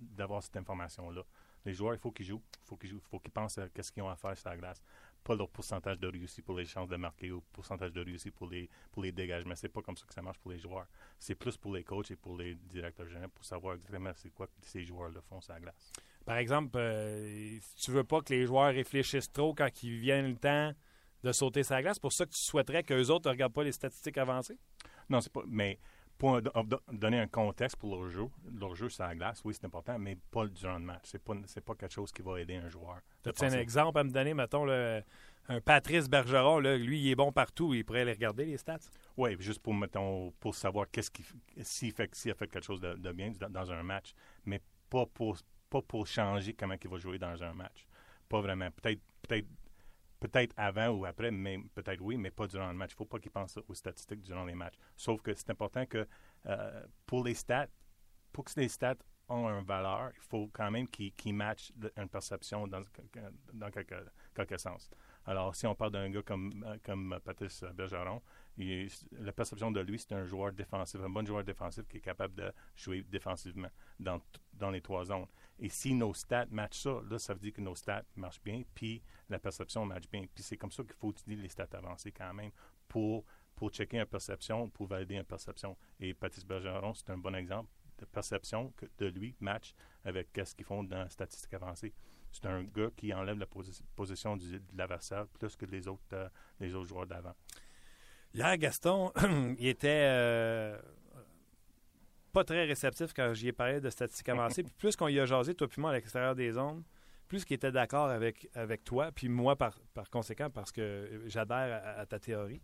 [0.00, 1.22] d'avoir cette information-là.
[1.66, 2.42] Les joueurs, il faut qu'ils jouent.
[2.62, 3.02] Il faut qu'ils jouent.
[3.04, 4.82] Il faut qu'ils pensent à ce qu'ils ont à faire sur la glace
[5.24, 8.48] pas leur pourcentage de réussite pour les chances de marquer ou pourcentage de réussite pour
[8.48, 9.56] les, pour les dégagements.
[9.56, 10.86] C'est pas comme ça que ça marche pour les joueurs.
[11.18, 14.46] C'est plus pour les coachs et pour les directeurs généraux pour savoir exactement c'est quoi
[14.46, 15.92] que ces joueurs-là font sur la glace.
[16.24, 20.32] Par exemple, euh, si tu veux pas que les joueurs réfléchissent trop quand ils viennent
[20.32, 20.72] le temps
[21.22, 23.72] de sauter sa glace, pour ça que tu souhaiterais qu'eux autres ne regardent pas les
[23.72, 24.58] statistiques avancées?
[25.08, 25.42] Non, c'est pas.
[25.46, 25.78] Mais
[26.18, 26.40] pour
[26.92, 28.26] donner un contexte pour leur jeu,
[28.58, 31.02] leur jeu sur la glace, oui, c'est important, mais pas durant le match.
[31.04, 33.00] C'est pas, pas quelque chose qui va aider un joueur.
[33.26, 34.68] As-tu un exemple à me donner, mettons,
[35.48, 38.78] un Patrice Bergeron, lui, il est bon partout, il pourrait aller regarder les stats?
[39.16, 41.24] Oui, juste pour, mettons, pour savoir qu'est-ce qu'il
[41.62, 45.36] s'il fait, a fait quelque chose de, bien dans, un match, mais pas pour,
[45.68, 47.86] pas pour changer comment il va jouer dans un match.
[48.28, 48.70] Pas vraiment.
[48.70, 49.42] Peut-être peut
[50.24, 52.92] Peut-être avant ou après, mais peut-être oui, mais pas durant le match.
[52.92, 54.78] Il ne faut pas qu'ils pensent aux statistiques durant les matchs.
[54.96, 56.08] Sauf que c'est important que
[56.46, 57.68] euh, pour les stats,
[58.32, 58.96] pour que les stats
[59.28, 62.82] ont une valeur, il faut quand même qu'ils matchent une perception dans,
[63.52, 63.96] dans quelque,
[64.34, 64.88] quelque sens.
[65.26, 68.22] Alors, si on parle d'un gars comme, comme Patrice Bergeron,
[68.56, 72.34] la perception de lui, c'est un joueur défensif, un bon joueur défensif qui est capable
[72.34, 74.22] de jouer défensivement dans,
[74.54, 75.26] dans les trois zones.
[75.58, 78.62] Et si nos stats matchent ça, là, ça veut dire que nos stats marchent bien,
[78.74, 80.24] puis la perception match bien.
[80.34, 82.50] Puis c'est comme ça qu'il faut utiliser les stats avancées quand même
[82.88, 85.76] pour, pour checker une perception, pour valider une perception.
[86.00, 90.54] Et Patrice Bergeron, c'est un bon exemple de perception que de lui match avec ce
[90.54, 91.94] qu'ils font dans la statistique avancée.
[92.32, 96.74] C'est un gars qui enlève la position de l'adversaire plus que les autres, euh, les
[96.74, 97.34] autres joueurs d'avant.
[98.34, 99.12] Hier, Gaston,
[99.58, 100.82] il était euh,
[102.34, 104.62] pas très réceptif quand j'y ai parlé de statistiques avancées.
[104.64, 106.82] Puis plus qu'on y a jasé, toi puis moi, à l'extérieur des zones,
[107.28, 111.82] plus qu'il était d'accord avec, avec toi, puis moi par, par conséquent, parce que j'adhère
[111.98, 112.60] à, ta théorie.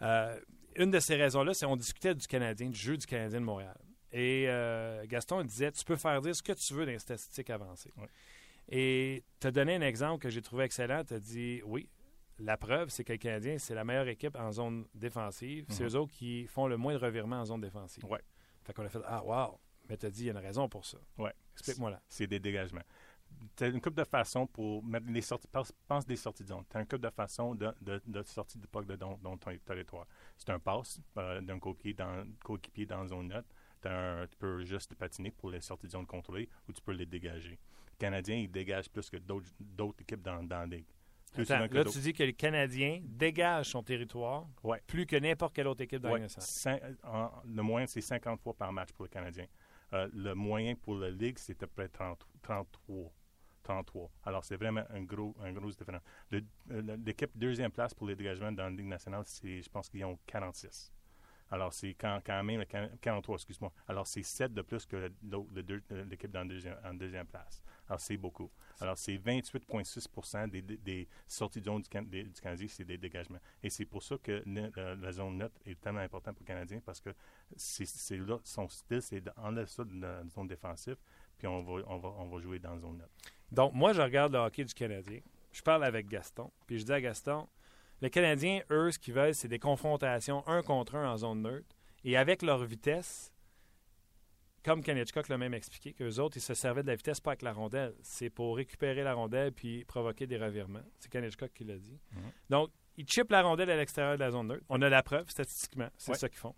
[0.00, 0.38] Euh,
[0.74, 3.78] une de ces raisons-là, c'est qu'on discutait du Canadien, du jeu du Canadien de Montréal.
[4.10, 7.50] Et euh, Gaston disait, tu peux faire dire ce que tu veux dans les statistiques
[7.50, 7.92] avancées.
[8.68, 11.04] Et tu as donné un exemple que j'ai trouvé excellent.
[11.04, 11.88] Tu as dit, oui,
[12.38, 15.66] la preuve, c'est que le Canadien, c'est la meilleure équipe en zone défensive.
[15.68, 15.88] C'est mhm.
[15.90, 18.04] eux autres qui font le moins de revirements en zone défensive.
[18.04, 18.20] Ouais.
[18.64, 19.58] Fait qu'on a fait, ah, wow.
[19.88, 20.98] Mais tu as dit, il y a une raison pour ça.
[21.18, 21.32] Ouais.
[21.54, 22.00] Explique-moi là.
[22.08, 22.82] C'est des dégagements.
[23.56, 25.48] Tu as une coupe de façon pour mettre les sorties.
[25.88, 26.64] Pense des sorties de zone.
[26.70, 29.36] Tu as une coupe de façon de, de, de sortie de puck de ton, ton
[29.36, 30.06] territoire.
[30.36, 33.48] C'est un passe euh, d'un coéquipier dans, coéquipier dans zone neutre
[33.82, 37.58] tu peux juste patiner pour les sorties de zone contrôlées ou tu peux les dégager.
[37.92, 40.86] Le Canadien, il dégage plus que d'autres équipes dans, dans la ligue.
[41.36, 44.46] Là, tu dis que le Canadien dégage son territoire
[44.86, 46.20] plus que n'importe quelle autre équipe dans ouais.
[47.46, 49.46] Le moyen, c'est 50 fois par match pour le Canadien.
[49.94, 53.12] Euh, le moyen pour la Ligue, c'est à peu près 33.
[53.62, 54.10] 33.
[54.24, 56.02] Alors, c'est vraiment un gros, un gros différence.
[56.32, 56.40] Euh,
[57.04, 60.92] l'équipe deuxième place pour les dégagements dans la Ligue nationale, je pense qu'ils ont 46.
[61.52, 63.70] Alors, c'est quand, quand, même 43, excuse-moi.
[63.86, 65.12] Alors, c'est 7 de plus que
[66.08, 67.62] l'équipe dans deuxième, en deuxième place.
[67.86, 68.50] Alors, c'est beaucoup.
[68.80, 73.38] Alors, c'est 28,6 des, des, sorties de zone du, Canadien, c'est des dégagements.
[73.62, 77.02] Et c'est pour ça que la, zone neutre est tellement importante pour le Canadien parce
[77.02, 77.10] que
[77.54, 80.96] c'est là, son style, c'est d'enlever ça de la zone défensive,
[81.36, 83.12] puis on va, on, va, on va jouer dans la zone neutre.
[83.50, 85.20] Donc, moi, je regarde le hockey du Canadien.
[85.52, 87.46] Je parle avec Gaston, puis je dis à Gaston,
[88.02, 91.76] les Canadiens, eux, ce qu'ils veulent, c'est des confrontations un contre un en zone neutre.
[92.04, 93.32] Et avec leur vitesse,
[94.64, 97.42] comme Kanechkok l'a même expliqué, qu'eux autres, ils se servaient de la vitesse pas avec
[97.42, 97.94] la rondelle.
[98.02, 100.82] C'est pour récupérer la rondelle puis provoquer des revirements.
[100.98, 102.00] C'est Kanechkok qui l'a dit.
[102.12, 102.32] Mhm.
[102.50, 104.64] Donc, ils chippent la rondelle à l'extérieur de la zone neutre.
[104.68, 105.88] On a la preuve statistiquement.
[105.96, 106.56] C'est ça qu'ils font.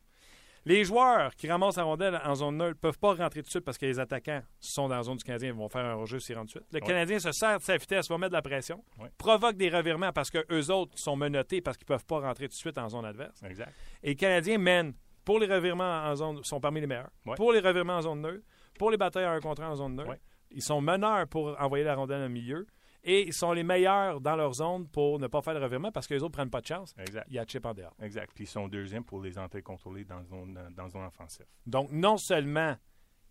[0.67, 3.51] Les joueurs qui ramassent la rondelle en zone neutre ne peuvent pas rentrer tout de
[3.51, 5.95] suite parce que les attaquants sont dans la zone du Canadien ils vont faire un
[5.95, 6.75] rejet s'ils rentrent tout de suite.
[6.75, 8.83] Le Canadien se sert de sa vitesse, va mettre de la pression,
[9.19, 12.55] provoque des revirements parce qu'eux autres sont menottés parce qu'ils ne peuvent pas rentrer tout
[12.55, 13.43] de suite en zone adverse.
[13.43, 13.73] Exact.
[14.03, 17.11] Et les Canadiens mènent pour les revirements en zone, sont parmi les meilleurs.
[17.37, 18.45] Pour les revirements en zone neutre,
[18.79, 20.17] pour les batailles en un contre en zone neutre,
[20.51, 22.67] ils sont meneurs pour envoyer la rondelle au milieu.
[23.05, 26.07] Et ils sont les meilleurs dans leur zone pour ne pas faire de revirement parce
[26.07, 26.95] que les autres ne prennent pas de chance.
[26.99, 27.27] Exact.
[27.29, 27.95] Il y a chip en dehors.
[28.01, 28.33] Exact.
[28.35, 31.47] Puis ils sont deuxièmes pour les entrées contrôlées dans zone, dans zone offensive.
[31.67, 32.77] Donc, non seulement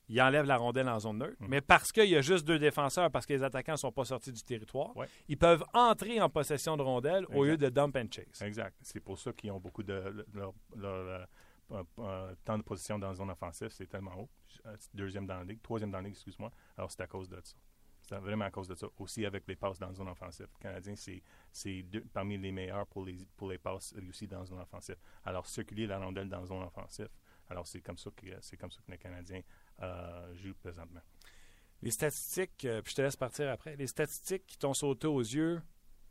[0.10, 1.48] ils enlèvent la rondelle en zone neutre, mhm.
[1.50, 4.06] mais parce qu'il y a juste deux défenseurs, parce que les attaquants ne sont pas
[4.06, 4.92] sortis du territoire,
[5.28, 8.42] ils peuvent entrer en possession de rondelle au lieu de dump and chase.
[8.42, 8.76] Exact.
[8.82, 10.26] C'est pour ça qu'ils ont beaucoup de.
[10.34, 10.54] Leur,
[11.72, 14.30] euh, euh, temps de position dans la zone offensive, c'est tellement haut.
[14.66, 16.52] Euh, deuxième dans la ligue, troisième dans la ligue, excuse-moi.
[16.78, 17.56] Alors, c'est à cause de ça.
[18.04, 18.88] C'est vraiment à cause de ça.
[19.00, 20.48] Aussi avec les passes dans la zone offensive.
[20.60, 24.60] Le Canadien, c'est parmi les meilleurs pour les, pour les passes réussies dans la zone
[24.60, 24.98] offensive.
[25.24, 27.10] Alors, circuler la rondelle dans la zone offensive.
[27.50, 29.42] Alors, c'est comme ça que c'est comme ça que les Canadiens
[29.82, 31.02] euh, jouent présentement.
[31.82, 35.20] Les statistiques, euh, puis je te laisse partir après, les statistiques qui t'ont sauté aux
[35.20, 35.62] yeux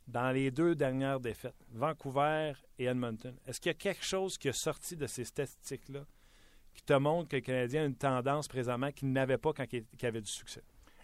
[0.06, 4.48] dans les deux dernières défaites, Vancouver et Edmonton, est-ce qu'il y a quelque chose qui
[4.48, 6.04] a sorti de ces statistiques-là
[6.74, 9.86] qui te montre que le Canadien a une tendance présentement qu'il n'avait pas quand il
[10.02, 10.62] avait du succès?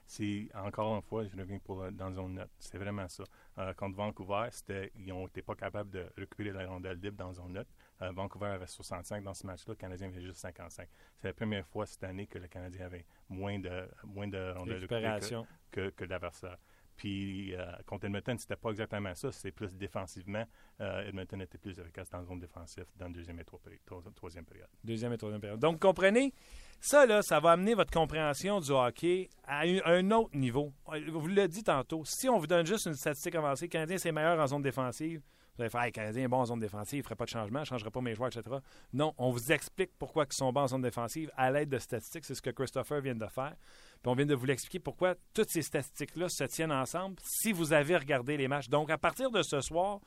[0.08, 2.50] C'est encore une fois, je reviens pour, euh, dans zone neutre.
[2.58, 3.24] C'est vraiment ça.
[3.58, 4.48] Euh, contre Vancouver,
[4.96, 7.70] ils n'ont été pas capables de récupérer la rondelle libre dans zone neutre.
[8.00, 10.88] Euh, Vancouver avait 65 dans ce match-là, le Canadien avait juste 55.
[11.18, 14.78] C'est la première fois cette année que le Canadien avait moins de, moins de rondelles
[14.78, 16.56] récupérées que, que l'adversaire.
[16.98, 19.30] Puis euh, contre Edmonton, c'était pas exactement ça.
[19.30, 20.44] C'est plus défensivement.
[20.80, 24.68] Euh, Edmonton était plus efficace dans la zone défensive dans la deuxième et troisième période.
[24.82, 25.60] Deuxième et troisième période.
[25.60, 26.34] Donc, comprenez,
[26.80, 30.72] ça, là, ça va amener votre compréhension du hockey à un autre niveau.
[30.86, 34.10] Vous l'avez dit tantôt, si on vous donne juste une statistique avancée, le Canadien, c'est
[34.10, 35.22] meilleur en zone défensive,
[35.58, 37.30] Vous allez faire, hey, Canadien est bon en zone défensive, il ne ferait pas de
[37.30, 38.58] changement, je ne changerai pas mes joueurs, etc.
[38.92, 42.24] Non, on vous explique pourquoi ils sont bons en zone défensive à l'aide de statistiques.
[42.24, 43.56] C'est ce que Christopher vient de faire.
[44.00, 47.72] Puis on vient de vous l'expliquer pourquoi toutes ces statistiques-là se tiennent ensemble si vous
[47.72, 48.68] avez regardé les matchs.
[48.68, 49.98] Donc, à partir de ce soir,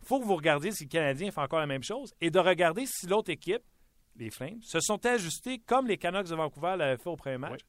[0.00, 2.38] il faut que vous regardiez si le Canadien fait encore la même chose et de
[2.38, 3.64] regarder si l'autre équipe,
[4.14, 7.62] les Flames, se sont ajustés comme les Canucks de Vancouver l'avaient fait au premier match.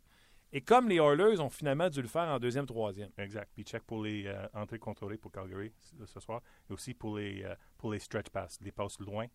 [0.53, 3.09] Et comme les Oilers ont finalement dû le faire en deuxième, troisième.
[3.17, 3.49] Exact.
[3.53, 5.71] Puis check pour les euh, entrées contrôlées pour Calgary
[6.05, 6.41] ce soir.
[6.69, 9.27] Et aussi pour les, euh, pour les stretch passes, les passes loin,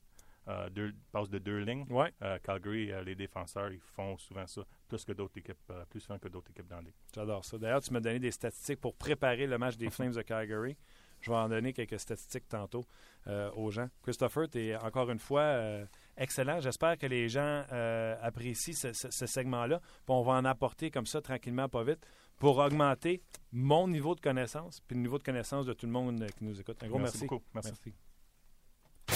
[0.49, 1.87] euh, deux, passes de deux lignes.
[1.89, 2.13] Ouais.
[2.43, 6.51] Calgary, les défenseurs, ils font souvent ça, plus que d'autres équipes, plus souvent que d'autres
[6.51, 6.95] équipes dans la ligue.
[7.15, 7.57] J'adore ça.
[7.57, 10.77] D'ailleurs, tu m'as donné des statistiques pour préparer le match des Flames de Calgary.
[11.23, 12.85] Je vais en donner quelques statistiques tantôt
[13.55, 13.89] aux gens.
[14.03, 16.61] Christopher, tu es encore une fois excellent.
[16.61, 19.81] J'espère que les gens euh, apprécient ce, ce- ce segment-là.
[20.09, 22.01] On va en apporter comme ça, tranquillement, pas vite,
[22.39, 26.23] pour augmenter mon niveau de connaissance puis le niveau de connaissance de tout le monde
[26.23, 26.83] euh, qui nous écoute.
[26.83, 27.19] Un gros merci.
[27.27, 27.43] beaucoup.
[27.55, 27.73] Merci.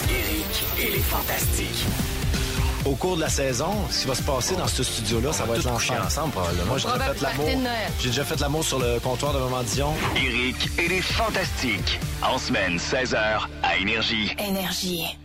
[0.09, 1.85] Éric et les Fantastiques.
[2.85, 5.55] Au cours de la saison, ce qui va se passer dans ce studio-là, ça va
[5.55, 6.03] être l'enfer.
[6.03, 6.65] ensemble, probablement.
[6.65, 7.47] Moi, j'ai déjà fait l'amour.
[7.99, 9.93] J'ai déjà fait l'amour sur le comptoir de Maman Dion.
[10.15, 11.99] Éric et les Fantastiques.
[12.23, 14.31] En semaine, 16h, à Énergie.
[14.39, 15.15] Énergie.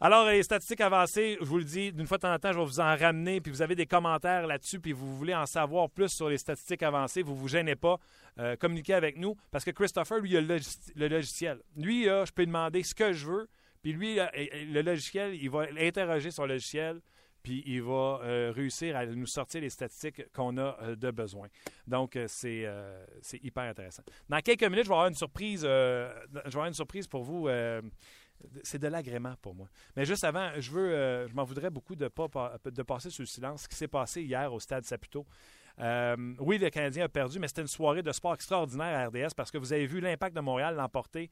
[0.00, 2.58] Alors, les statistiques avancées, je vous le dis, d'une fois de temps en temps, je
[2.58, 5.90] vais vous en ramener, puis vous avez des commentaires là-dessus, puis vous voulez en savoir
[5.90, 7.98] plus sur les statistiques avancées, vous vous gênez pas,
[8.38, 11.60] euh, communiquez avec nous, parce que Christopher, lui, il a le, logiciel.
[11.76, 13.48] Lui, je peux demander ce que je veux,
[13.82, 17.00] puis lui, le logiciel, il va l'interroger sur le logiciel,
[17.42, 21.48] puis il va euh, réussir à nous sortir les statistiques qu'on a euh, de besoin.
[21.86, 23.04] Donc, euh, c'est euh,
[23.42, 24.02] hyper intéressant.
[24.28, 27.22] Dans quelques minutes, je vais avoir une surprise, euh, je vais avoir une surprise pour
[27.22, 27.48] vous.
[28.62, 29.68] C'est de l'agrément pour moi.
[29.96, 32.28] Mais juste avant, je veux, euh, je m'en voudrais beaucoup de pas
[32.86, 33.62] passer sur le silence.
[33.62, 35.26] Ce qui s'est passé hier au stade Saputo.
[35.80, 39.34] Euh, oui, le Canadien a perdu, mais c'était une soirée de sport extraordinaire à RDS
[39.36, 41.30] parce que vous avez vu l'impact de Montréal l'emporter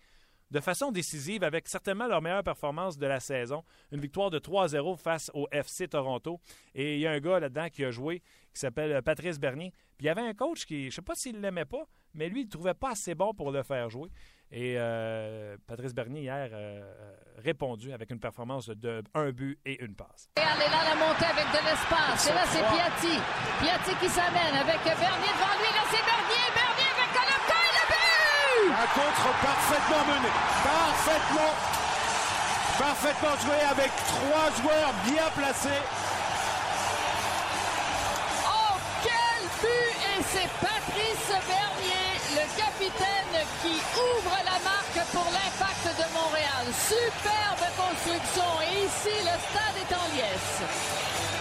[0.53, 3.64] de façon décisive avec certainement leur meilleure performance de la saison.
[3.90, 6.40] Une victoire de 3-0 face au FC Toronto.
[6.75, 9.73] Et il y a un gars là-dedans qui a joué qui s'appelle euh, Patrice Bernier.
[9.99, 11.87] Puis il y avait un coach qui, je ne sais pas s'il ne l'aimait pas,
[12.14, 14.11] mais lui, il ne trouvait pas assez bon pour le faire jouer.
[14.52, 16.82] Et euh, Patrice Bernier, hier, euh, euh,
[17.42, 20.30] répondu avec une performance de un but et une passe.
[20.37, 22.30] Elle est là, la montée avec de l'espace.
[22.30, 23.18] Et là, c'est Piatti.
[23.59, 25.70] Piatti qui s'amène avec Bernier devant lui.
[25.74, 26.46] Là, c'est Bernier.
[26.54, 28.70] Bernier avec Colomka et le but!
[28.70, 30.30] Un contre parfaitement mené.
[30.62, 31.54] Parfaitement.
[32.78, 35.82] Parfaitement joué avec trois joueurs bien placés.
[45.12, 46.64] Pour l'impact de Montréal.
[46.73, 48.42] Superbe construction.
[48.62, 50.62] Et ici, le stade est en liesse.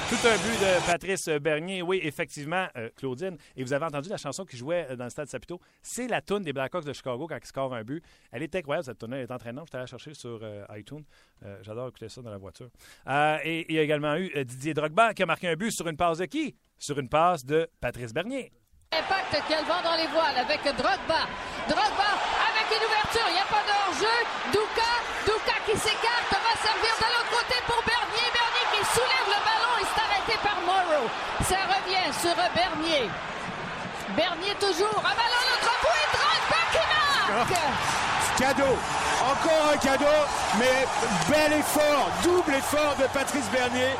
[0.09, 1.81] Tout un but de Patrice Bernier.
[1.81, 3.37] Oui, effectivement, euh, Claudine.
[3.55, 5.59] Et vous avez entendu la chanson qui jouait euh, dans le stade Saputo.
[5.81, 8.03] C'est la tune des Blackhawks de Chicago quand ils scorent un but.
[8.31, 9.65] Elle est incroyable, cette tune Elle est entraînante.
[9.65, 11.03] Je suis allé la chercher sur euh, iTunes.
[11.43, 12.69] Euh, J'adore écouter ça dans la voiture.
[13.43, 15.97] Et il y a également eu Didier Drogba qui a marqué un but sur une
[15.97, 16.55] passe de qui?
[16.77, 18.51] Sur une passe de Patrice Bernier.
[18.91, 21.27] Impact qu'elle vend dans les voiles avec Drogba.
[21.67, 23.27] Drogba ouverture.
[23.29, 24.17] Il n'y a pas de hors-jeu.
[24.51, 24.91] Douka.
[25.25, 26.31] Douka qui s'écarte.
[26.31, 28.27] Va servir de l'autre côté pour Bernier.
[28.33, 31.05] Bernier qui soulève le ballon et c'est arrêté par Morrow.
[31.45, 33.09] Ça revient sur Bernier.
[34.15, 34.99] Bernier toujours.
[34.99, 36.09] Un ballon à l'autre bout et
[36.73, 36.83] qui
[37.29, 37.61] marque.
[38.37, 38.75] Cadeau.
[39.21, 40.19] Encore un cadeau.
[40.59, 40.87] Mais
[41.29, 42.09] bel effort.
[42.23, 43.95] Double effort de Patrice Bernier.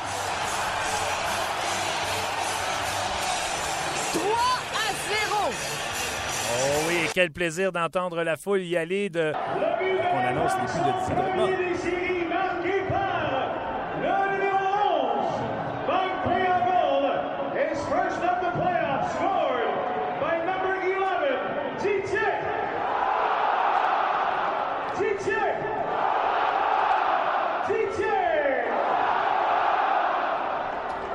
[6.57, 9.33] Oh oui, quel plaisir d'entendre la foule y aller de.
[9.33, 11.47] On annonce les buts de Didier Drogba.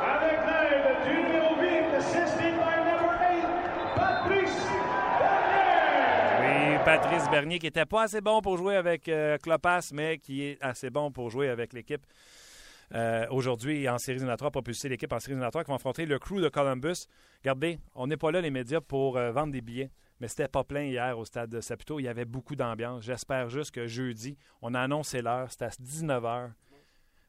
[0.03, 3.47] Avec l'aide du numéro 8, assisted by number 8,
[3.97, 4.61] Patrice
[5.19, 6.41] Bernier.
[6.41, 10.43] Oui, Patrice Bernier qui n'était pas assez bon pour jouer avec euh, Klopas, mais qui
[10.43, 12.05] est assez bon pour jouer avec l'équipe.
[12.97, 16.41] euh, aujourd'hui en série éliminatoire, propulser l'équipe en série éliminatoire qui va affronter le crew
[16.41, 17.07] de Columbus.
[17.45, 20.65] Regardez, on n'est pas là, les médias, pour euh, vendre des billets, mais c'était pas
[20.65, 22.01] plein hier au stade de Saputo.
[22.01, 23.05] Il y avait beaucoup d'ambiance.
[23.05, 26.51] J'espère juste que jeudi, on a annoncé l'heure, c'était à 19h.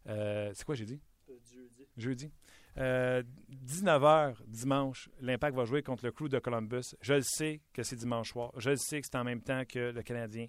[0.07, 0.99] Euh, c'est quoi j'ai dit?
[1.97, 2.31] Jeudi.
[2.77, 3.23] Euh,
[3.65, 6.95] 19h dimanche, l'Impact va jouer contre le crew de Columbus.
[7.01, 8.51] Je le sais que c'est dimanche soir.
[8.57, 10.47] Je le sais que c'est en même temps que le Canadien.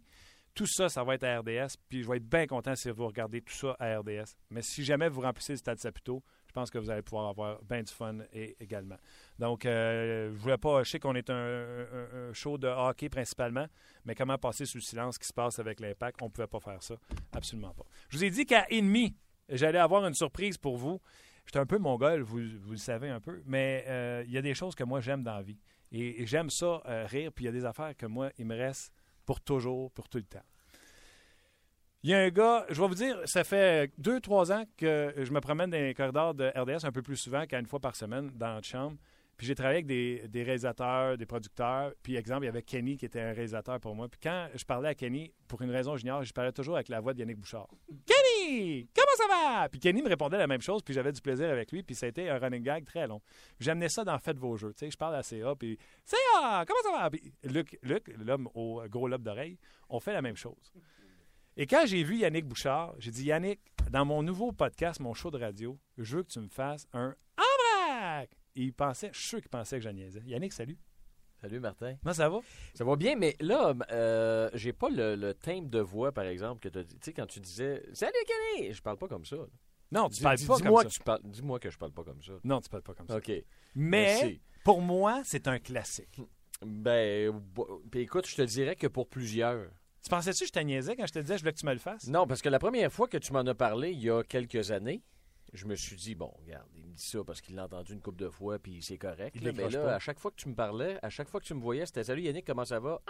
[0.55, 1.77] Tout ça, ça va être à RDS.
[1.89, 4.37] Puis je vais être bien content si vous regardez tout ça à RDS.
[4.51, 7.63] Mais si jamais vous remplissez le stade Saputo, je pense que vous allez pouvoir avoir
[7.63, 8.19] bien du fun
[8.61, 8.99] également.
[9.39, 10.83] Donc, euh, je voulais pas.
[10.83, 13.67] Je sais qu'on est un show de hockey principalement,
[14.05, 16.47] mais comment passer sous le silence ce qui se passe avec l'impact, on ne pouvait
[16.47, 16.97] pas faire ça.
[17.33, 17.85] Absolument pas.
[18.11, 19.17] Je vous ai dit qu'à ennemi,
[19.49, 21.01] j'allais avoir une surprise pour vous.
[21.47, 24.43] J'étais un peu mongol, vous, vous le savez un peu, mais euh, il y a
[24.43, 25.59] des choses que moi j'aime dans la vie.
[25.91, 28.57] Et, j'aime ça, euh, rire, puis il y a des affaires que moi, il me
[28.57, 28.93] reste
[29.27, 30.43] pour toujours, pour tout le temps.
[32.03, 35.15] Il y a un gars, je vais vous dire, ça fait deux, trois ans que
[35.17, 37.95] je me promène dans les corridors de RDS un peu plus souvent qu'une fois par
[37.95, 38.97] semaine dans notre chambre.
[39.37, 41.93] Puis j'ai travaillé avec des, des réalisateurs, des producteurs.
[42.03, 44.09] Puis, exemple, il y avait Kenny qui était un réalisateur pour moi.
[44.09, 47.01] Puis quand je parlais à Kenny, pour une raison j'ignore, je parlais toujours avec la
[47.01, 47.69] voix de Yannick Bouchard.
[47.89, 48.32] Kenny,
[48.95, 49.69] comment ça va?
[49.69, 52.07] Puis Kenny me répondait la même chose, puis j'avais du plaisir avec lui, puis ça
[52.07, 53.21] a été un running gag très long.
[53.61, 54.73] J'amenais ça dans Faites vos jeux.
[54.73, 57.11] Tu sais, je parle à CA, puis CA, comment ça va?
[57.11, 60.73] Puis Luc, Luc l'homme au gros lobe d'oreille, on fait la même chose.
[61.57, 65.31] Et quand j'ai vu Yannick Bouchard, j'ai dit Yannick, dans mon nouveau podcast, mon show
[65.31, 68.31] de radio, je veux que tu me fasses un en vrac.
[68.57, 70.23] Et il pensait, je suis qu'il pensait que je niaisais.
[70.25, 70.79] Yannick, salut.
[71.43, 71.97] Salut Martin.
[72.05, 72.39] Comment ça va?
[72.73, 76.61] Ça va bien, mais là, euh, j'ai pas le, le timbre de voix, par exemple,
[76.61, 76.95] que tu as dit.
[77.01, 78.13] Tu sais, quand tu disais Salut
[78.57, 78.73] Kenny!
[78.73, 79.35] Je parle pas comme ça.
[79.37, 79.47] là.
[79.91, 80.85] Non, tu Dis- parles dis- pas comme ça.
[80.85, 82.33] que tu parles- Dis-moi que je parle pas comme ça.
[82.45, 83.17] Non, tu parles pas comme ça.
[83.17, 83.29] OK.
[83.75, 84.41] Mais Merci.
[84.65, 86.21] pour moi, c'est un classique.
[86.65, 87.43] Ben,
[87.95, 89.67] écoute, je te dirais que pour plusieurs.
[90.05, 91.73] Tu pensais-tu que je te niaisais quand je te disais je voulais que tu me
[91.73, 92.07] le fasses?
[92.07, 94.71] Non, parce que la première fois que tu m'en as parlé, il y a quelques
[94.71, 95.03] années,
[95.53, 98.21] je me suis dit, bon, regarde, me dit ça parce qu'il l'a entendu une couple
[98.23, 99.35] de fois, puis c'est correct.
[99.35, 99.53] Il là.
[99.55, 99.95] mais là, pas.
[99.95, 102.05] à chaque fois que tu me parlais, à chaque fois que tu me voyais, c'était
[102.05, 103.01] Salut Yannick, comment ça va?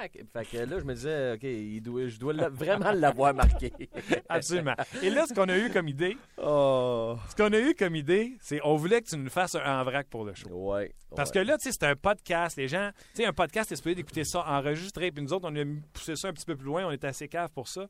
[0.00, 3.72] Fait que là, je me disais, OK, il doit, je dois vraiment l'avoir marqué.
[4.28, 4.74] Absolument.
[5.00, 7.16] Et là, ce qu'on a eu comme idée, oh.
[7.28, 9.84] ce qu'on a eu comme idée, c'est on voulait que tu nous fasses un en
[9.84, 10.48] vrac pour le show.
[10.50, 10.92] Ouais.
[11.14, 11.42] Parce ouais.
[11.42, 12.56] que là, tu sais, c'est un podcast.
[12.56, 15.12] Les gens, tu sais, un podcast, t'es supposé d'écouter ça enregistré.
[15.12, 16.84] Puis nous autres, on a poussé ça un petit peu plus loin.
[16.86, 17.86] On est assez cave pour ça.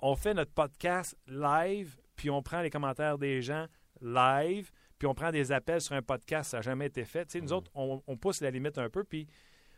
[0.00, 3.66] On fait notre podcast live, puis on prend les commentaires des gens
[4.00, 6.50] live, puis on prend des appels sur un podcast.
[6.50, 7.24] Ça n'a jamais été fait.
[7.26, 9.04] Tu sais, nous autres, on, on pousse la limite un peu.
[9.04, 9.26] Puis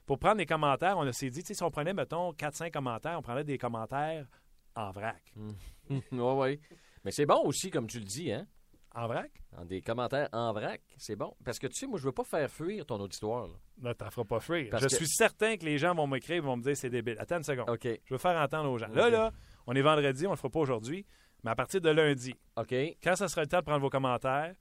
[0.07, 3.45] pour prendre les commentaires, on s'est dit, si on prenait, mettons, 4-5 commentaires, on prendrait
[3.45, 4.27] des commentaires
[4.75, 5.23] en vrac.
[5.91, 6.61] ouais, ouais.
[7.05, 8.47] Mais c'est bon aussi, comme tu le dis, hein?
[8.93, 9.31] En vrac?
[9.67, 11.33] Des commentaires en vrac, c'est bon.
[11.45, 13.47] Parce que tu sais, moi, je veux pas faire fuir ton auditoire.
[13.47, 13.55] là.
[13.83, 14.41] Là, t'en feras pas.
[14.41, 16.91] Parce Je que- suis certain que les gens vont m'écrire et vont me dire c'est
[16.91, 17.15] débile.
[17.21, 17.71] Attends une seconde.
[17.71, 17.85] OK.
[17.85, 18.89] Je veux faire entendre aux gens.
[18.89, 19.31] Là, là,
[19.69, 21.07] on est vendredi, on le fera pas aujourd'hui,
[21.45, 22.75] mais à partir de lundi, OK.
[23.03, 24.55] quand ça sera le temps de prendre vos commentaires,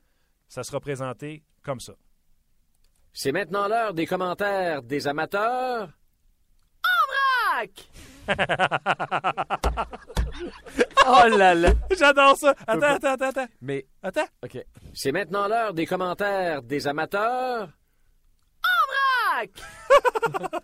[0.47, 1.93] ça sera présenté comme ça.
[3.13, 5.89] C'est maintenant l'heure des commentaires des amateurs.
[6.83, 7.89] En vrac!
[11.07, 11.73] oh là là!
[11.97, 12.53] J'adore ça.
[12.67, 13.47] Attends, attends, attends, attends.
[13.61, 14.27] Mais, Attends.
[14.43, 14.57] OK.
[14.93, 17.69] C'est maintenant l'heure des commentaires des amateurs.
[18.63, 19.51] En vrac!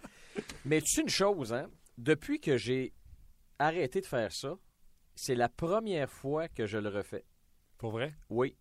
[0.66, 1.68] Mais tu sais une chose, hein?
[1.98, 2.94] Depuis que j'ai
[3.60, 4.54] arrêté de faire ça,
[5.16, 7.24] c'est la première fois que je le refais.
[7.78, 8.14] Pour vrai?
[8.30, 8.56] Oui.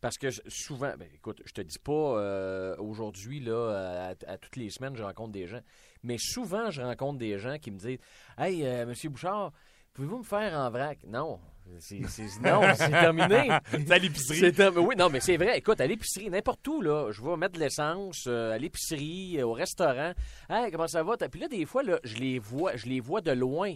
[0.00, 4.38] Parce que je- souvent, ben, écoute, je te dis pas euh, aujourd'hui, là, à, à
[4.38, 5.60] toutes les semaines, je rencontre des gens.
[6.02, 7.98] Mais souvent, je rencontre des gens qui me disent
[8.38, 9.52] Hey, euh, Monsieur Bouchard,
[9.94, 10.98] pouvez-vous me faire en vrac?
[11.06, 11.38] Non.
[11.80, 13.48] C'est, c'est- non, c'est terminé.
[13.72, 14.52] C'est à l'épicerie.
[14.78, 15.58] Oui, non, mais c'est vrai.
[15.58, 19.52] Écoute, à l'épicerie, n'importe où, là, je vais mettre de l'essence, euh, à l'épicerie, au
[19.52, 20.12] restaurant.
[20.48, 21.16] Hey, comment ça va?
[21.16, 23.74] Puis là, des fois, là, je les vois, je les vois de loin.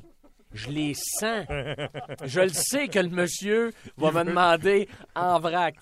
[0.52, 1.46] Je les sens.
[2.24, 5.76] Je le sais que le monsieur va me demander en vrac.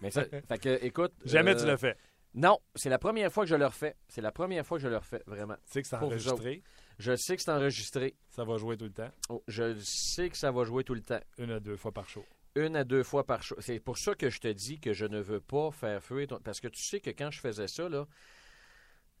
[0.00, 1.12] Mais ça, fait que, écoute.
[1.24, 1.96] Jamais euh, tu le fais.
[2.34, 3.96] Non, c'est la première fois que je le refais.
[4.08, 5.54] C'est la première fois que je le refais, vraiment.
[5.54, 6.62] Tu sais que c'est enregistré?
[6.98, 8.14] Je sais que c'est enregistré.
[8.30, 9.10] Ça va jouer tout le temps?
[9.28, 11.20] Oh, je sais que ça va jouer tout le temps.
[11.38, 12.24] Une à deux fois par show.
[12.54, 13.56] Une à deux fois par show.
[13.58, 16.38] C'est pour ça que je te dis que je ne veux pas faire fuir ton...
[16.38, 18.06] Parce que tu sais que quand je faisais ça, là,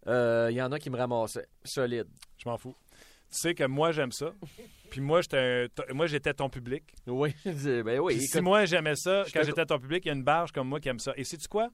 [0.06, 1.48] euh, il y en a qui me ramassaient.
[1.64, 2.08] Solide.
[2.38, 2.76] Je m'en fous.
[3.30, 4.32] Tu sais que moi, j'aime ça.
[4.90, 6.84] Puis moi, j'étais moi, ton public.
[7.06, 8.16] Oui, ben oui.
[8.16, 10.68] Puis si moi, j'aimais ça, quand j'étais ton public, il y a une barge comme
[10.68, 11.12] moi qui aime ça.
[11.16, 11.68] Et sais-tu quoi?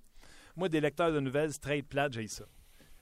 [0.57, 2.45] Moi, des lecteurs de nouvelles straight plate, j'ai ça.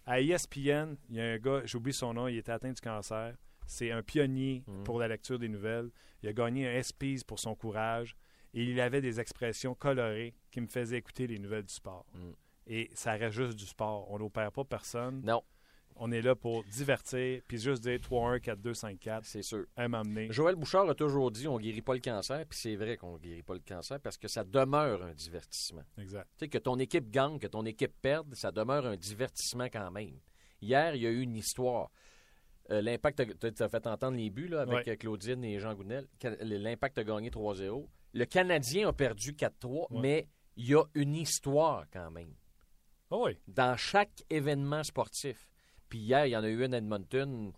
[0.07, 3.35] À ESPN, il y a un gars, j'oublie son nom, il était atteint du cancer.
[3.67, 4.83] C'est un pionnier Mhm.
[4.85, 5.91] pour la lecture des nouvelles.
[6.23, 8.17] Il a gagné un ESPYs pour son courage.
[8.53, 12.05] Et il avait des expressions colorées qui me faisaient écouter les nouvelles du sport.
[12.15, 12.35] Mhm.
[12.67, 14.11] Et ça reste juste du sport.
[14.11, 15.23] On n'opère pas personne.
[15.25, 15.42] Non,
[16.03, 19.67] On est là pour divertir, puis juste dire 3-1, 4-2, 5-4, c'est sûr.
[19.77, 20.33] un m'amener.
[20.33, 23.42] Joël Bouchard a toujours dit on guérit pas le cancer, puis c'est vrai qu'on guérit
[23.42, 25.85] pas le cancer parce que ça demeure un divertissement.
[25.98, 26.27] Exact.
[26.38, 29.90] Tu sais, que ton équipe gagne, que ton équipe perde, ça demeure un divertissement quand
[29.90, 30.19] même.
[30.63, 31.90] Hier, il y a eu une histoire.
[32.71, 34.92] Euh, L'Impact, tu as fait entendre les buts là, avec Ouais.
[34.92, 36.07] euh, Claudine et Jean Gounel.
[36.40, 37.87] L'Impact a gagné 3-0.
[38.15, 40.01] Le Canadien a perdu 4-3, Ouais.
[40.01, 42.33] mais il y a une histoire quand même
[43.11, 43.37] Oh oui.
[43.48, 45.46] dans chaque événement sportif.
[45.91, 47.53] Puis hier, il y en a eu une à Edmonton.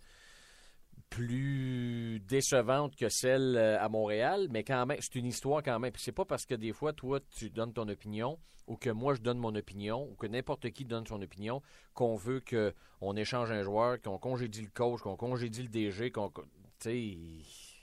[1.09, 5.91] plus décevante que celle euh, à Montréal, mais quand même, c'est une histoire quand même.
[5.91, 9.13] Puis c'est pas parce que des fois, toi, tu donnes ton opinion, ou que moi,
[9.13, 11.61] je donne mon opinion, ou que n'importe qui donne son opinion,
[11.93, 16.29] qu'on veut qu'on échange un joueur, qu'on congédie le coach, qu'on congédie le DG, qu'on...
[16.29, 16.41] Tu
[16.79, 17.17] sais...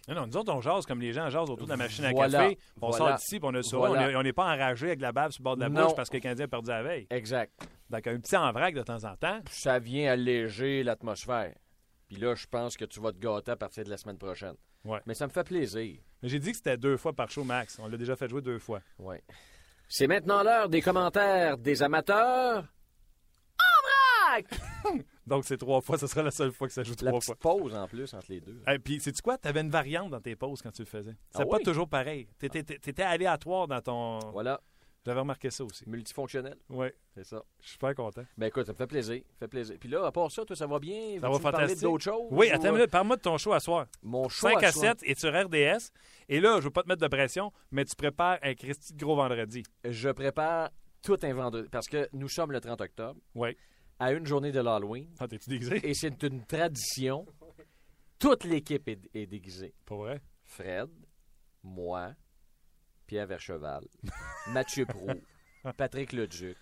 [0.08, 2.10] Non, non, nous autres, on jase comme les gens jasent autour de la machine à
[2.10, 2.38] Voilà.
[2.38, 2.58] café.
[2.80, 2.96] On Voilà.
[3.06, 3.76] sort d'ici, on a ça.
[3.76, 4.06] Voilà.
[4.06, 5.84] On est- On n'est pas enragé avec la bave sur le bord de la Non.
[5.86, 7.06] bouche parce que le Canadien a perdu la veille.
[7.10, 7.52] Exact.
[7.90, 9.40] Donc, un petit en vrac de temps en temps.
[9.50, 11.54] Ça vient alléger l'atmosphère.
[12.08, 14.54] Puis là, je pense que tu vas te gâter à partir de la semaine prochaine.
[14.84, 15.00] Ouais.
[15.06, 15.98] Mais ça me fait plaisir.
[16.22, 17.78] J'ai dit que c'était deux fois par show max.
[17.78, 18.80] On l'a déjà fait jouer deux fois.
[18.98, 19.22] Ouais.
[19.88, 22.64] C'est maintenant l'heure des commentaires des amateurs.
[23.58, 24.46] En vrac!
[25.30, 25.96] Donc, c'est trois fois.
[25.96, 27.56] Ce sera la seule fois que ça joue La trois petite fois.
[27.58, 28.60] pause en plus entre les deux.
[28.68, 29.38] Et puis, sais-tu quoi?
[29.38, 31.14] Tu avais une variante dans tes pauses quand tu le faisais.
[31.30, 31.62] C'est Ah pas oui?
[31.62, 32.28] toujours pareil.
[32.38, 34.18] Tu étais, aléatoire dans ton.
[34.32, 34.60] Voilà,
[35.06, 35.88] J'avais remarqué ça aussi.
[35.88, 37.42] multifonctionnel, Oui, c'est ça.
[37.60, 38.22] je suis super content.
[38.36, 39.76] Ben écoute, ça me fait plaisir, ça fait plaisir.
[39.80, 41.18] Puis là, à part ça, toi, ça va bien?
[41.20, 41.80] Ça va fantastique.
[41.82, 42.26] d'autres choses?
[42.30, 42.90] Oui, ou, attends euh, une minute.
[42.90, 43.86] Parle-moi de ton show à soir.
[44.02, 44.84] Mon show 5 à soir.
[44.98, 45.90] 7 et sur RDS.
[46.28, 48.98] Et là, je veux pas te mettre de pression, mais tu prépares un Christy de
[48.98, 49.62] gros vendredi.
[49.84, 50.70] Je prépare
[51.02, 53.56] tout un vendredi, parce que nous sommes le 30 octobre, Oui.
[54.00, 55.88] À une journée de l'Halloween, Ah, t'es-tu déguisé?
[55.88, 57.24] et c'est une tradition.
[58.18, 59.72] Toute l'équipe est, est déguisée.
[59.86, 60.20] Pas vrai?
[60.44, 60.90] Fred,
[61.62, 62.14] moi,
[63.06, 63.84] Pierre Vercheval,
[64.48, 65.08] Mathieu Prou,
[65.76, 66.56] Patrick Leduc,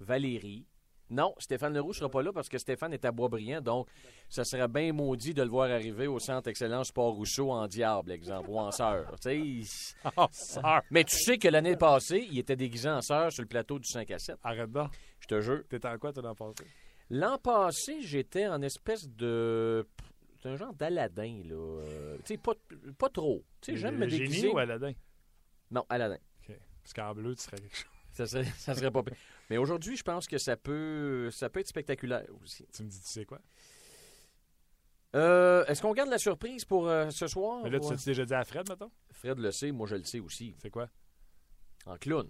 [0.00, 0.66] Valérie.
[1.12, 3.86] Non, Stéphane Leroux ne sera pas là parce que Stéphane est à Boisbriand, donc
[4.30, 8.12] ça serait bien maudit de le voir arriver au Centre Excellence Sport Rousseau en diable,
[8.12, 9.14] exemple, ou en sœur.
[9.20, 9.42] sais.
[10.16, 10.26] Oh!
[10.90, 13.86] Mais tu sais que l'année passée, il était déguisé en sœur sur le plateau du
[13.86, 14.36] 5 à 7.
[14.42, 14.90] Arrête donc.
[15.20, 15.62] Je te jure.
[15.68, 16.64] T'es en quoi, toi, l'an passé?
[17.10, 19.86] L'an passé, j'étais en espèce de...
[20.42, 21.54] C'est un genre d'Aladin, là.
[21.54, 22.54] Euh, tu sais, pas,
[22.98, 23.44] pas trop.
[23.60, 24.48] Tu sais, j'aime me génie déguiser.
[24.48, 24.92] ou Aladdin?
[25.70, 26.18] Non, Aladin.
[26.48, 26.56] OK.
[26.82, 27.91] Parce qu'en bleu, tu serais quelque chose.
[28.12, 29.16] Ça serait, ça serait pas pire.
[29.50, 32.66] Mais aujourd'hui, je pense que ça peut, ça peut être spectaculaire aussi.
[32.72, 33.40] Tu me dis, tu sais quoi?
[35.14, 37.62] Euh, Est-ce qu'on garde la surprise pour euh, ce soir?
[37.64, 38.90] Mais là, tu l'as-tu déjà dit à Fred, mettons?
[39.10, 40.54] Fred le sait, moi je le sais aussi.
[40.58, 40.88] C'est quoi?
[41.84, 42.28] En clown.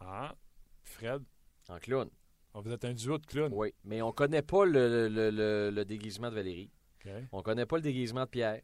[0.00, 0.34] Ah,
[0.82, 1.22] Fred?
[1.68, 2.08] En clown.
[2.54, 3.52] Oh, vous êtes un duo de clowns.
[3.52, 3.74] Oui.
[3.84, 6.70] Mais on connaît pas le, le- le- le déguisement de Valérie.
[7.04, 7.12] OK.
[7.32, 8.62] On connaît pas le déguisement de Pierre.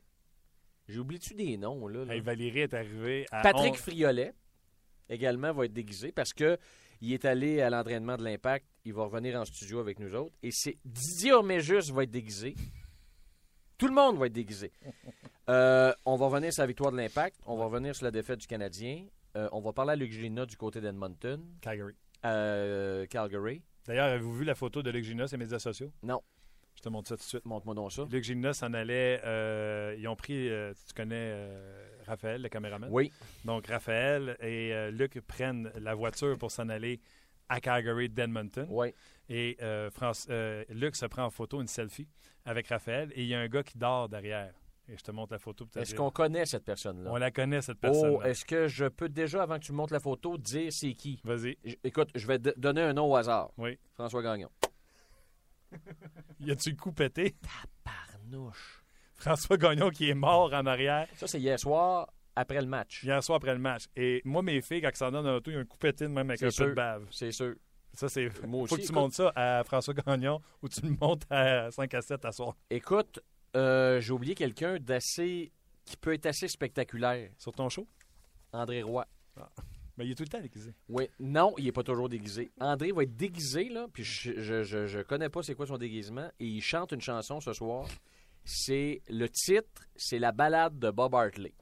[0.89, 2.05] J'ai oublié-tu des noms, là?
[2.07, 2.15] là?
[2.15, 3.43] Hey, Valérie est arrivée à.
[3.43, 4.35] Patrick 11 Friolet
[5.09, 6.59] également va être déguisé parce que
[7.01, 8.65] il est allé à l'entraînement de l'Impact.
[8.85, 10.35] Il va revenir en studio avec nous autres.
[10.43, 12.55] Et c'est Didier Orméjus va être déguisé.
[13.77, 14.73] Tout le monde va être déguisé.
[15.49, 17.35] Euh, on va revenir sur la victoire de l'Impact.
[17.47, 19.07] On va revenir sur la défaite du Canadien.
[19.37, 21.45] Euh, on va parler à Luc Gina du côté d'Edmonton.
[21.61, 21.95] Calgary.
[22.25, 23.61] Euh, Calgary.
[23.85, 25.91] D'ailleurs, avez-vous vu la photo de Luc Gina sur les médias sociaux?
[26.05, 26.23] Non.
[26.77, 27.45] Je te montre ça tout de suite.
[27.45, 28.07] Montre-moi donc ça.
[28.11, 29.21] Luc Gina s'en allait.
[29.25, 30.49] euh, ils ont pris.
[30.49, 32.89] euh, tu connais euh, Raphaël, le caméraman?
[32.91, 33.13] Oui.
[33.45, 37.01] Donc, Raphaël et Luc prennent la voiture pour s'en aller
[37.49, 38.67] à Calgary d'Edmonton.
[38.71, 38.95] Oui.
[39.29, 39.57] Et
[39.93, 40.29] France-
[40.71, 42.09] Luc se prend en photo une selfie
[42.45, 44.53] avec Raphaël et il y a un gars qui dort derrière.
[44.89, 45.65] Et je te montre la photo.
[45.77, 47.09] Est-ce qu'on connaît cette personne-là?
[47.13, 48.17] On la connaît, cette personne.
[48.19, 50.93] Oh, est-ce que je peux déjà, avant que tu me montres la photo, dire c'est
[50.95, 51.21] qui?
[51.23, 51.57] Vas-y.
[51.85, 53.53] Écoute, je vais donner un nom au hasard.
[53.59, 53.79] Oui.
[53.95, 54.51] François Gagnon.
[56.41, 57.37] Y a-tu le coup pété?
[57.85, 58.83] Parnouche.
[59.15, 63.05] François Gagnon qui est mort en arrière Ça, c'est hier soir, après le match.
[63.05, 63.85] hier soir après le match.
[63.95, 65.79] Et moi, mes filles, quand ils s'en donnent dans l'auto, il y a un coup
[65.79, 66.65] pété de même avec un sûr.
[66.65, 67.07] peu de bave.
[67.11, 67.55] C'est sûr.
[67.95, 68.25] Ça, c'est.
[68.47, 71.71] Moi Faut aussi, que tu montes ça à François Gagnon ou tu le montes à
[71.71, 72.57] 5 à 7 à soir.
[72.71, 73.21] Écoute,
[73.55, 75.53] euh, j'ai oublié quelqu'un d'assez.
[75.85, 77.31] qui peut être assez spectaculaire.
[77.39, 77.87] Sur ton show?
[78.53, 79.07] André Roy.
[79.97, 80.75] Mais il est tout le temps déguisé.
[80.89, 81.09] Oui.
[81.21, 82.51] Non, il n'est pas toujours déguisé.
[82.61, 85.77] André va être déguisé, là, puis je, je, je, je connais pas c'est quoi son
[85.79, 87.87] déguisement, et il chante une chanson ce soir.
[88.45, 89.03] C'est.
[89.09, 91.55] Le titre, c'est la balade de Bob Hartley.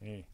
[0.00, 0.24] Hey.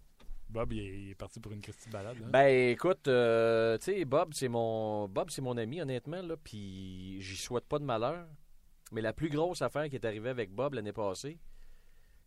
[0.49, 2.21] Bob, il est, il est parti pour une Christie balade.
[2.21, 2.27] là.
[2.29, 7.21] Ben écoute, euh, tu sais, Bob, c'est mon Bob, c'est mon ami, honnêtement, là, puis
[7.21, 8.29] j'y souhaite pas de malheur.
[8.93, 11.41] Mais la plus grosse affaire qui est arrivée avec Bob l'année passée,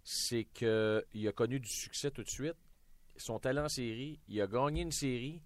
[0.03, 2.57] c'est que il a connu du succès tout de suite.
[3.21, 5.41] Son talent en série, il a gagné une série,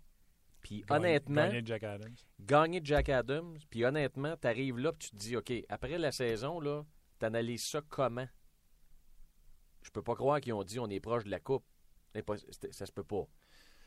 [0.62, 2.16] puis honnêtement, gagné Jack Adams.
[2.40, 6.60] gagné Jack Adams, puis honnêtement, t'arrives là, puis tu te dis, OK, après la saison,
[6.60, 6.84] là,
[7.20, 8.28] t'analyses ça comment?
[9.82, 11.66] Je peux pas croire qu'ils ont dit on est proche de la coupe.
[12.72, 13.26] Ça se peut pas.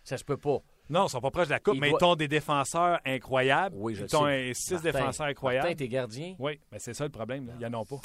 [0.04, 0.58] Ça se peut pas.
[0.88, 3.00] Non, ils sont pas proches de la coupe, Il mais doit- ils ont des défenseurs
[3.04, 3.74] incroyables.
[3.78, 4.52] Oui, je ils ont sais.
[4.54, 5.66] six Martin, défenseurs incroyables.
[5.68, 6.36] Martin, t'es gardien?
[6.38, 7.46] Oui, mais c'est ça le problème.
[7.46, 7.54] là.
[7.58, 8.00] Ils en ont pas.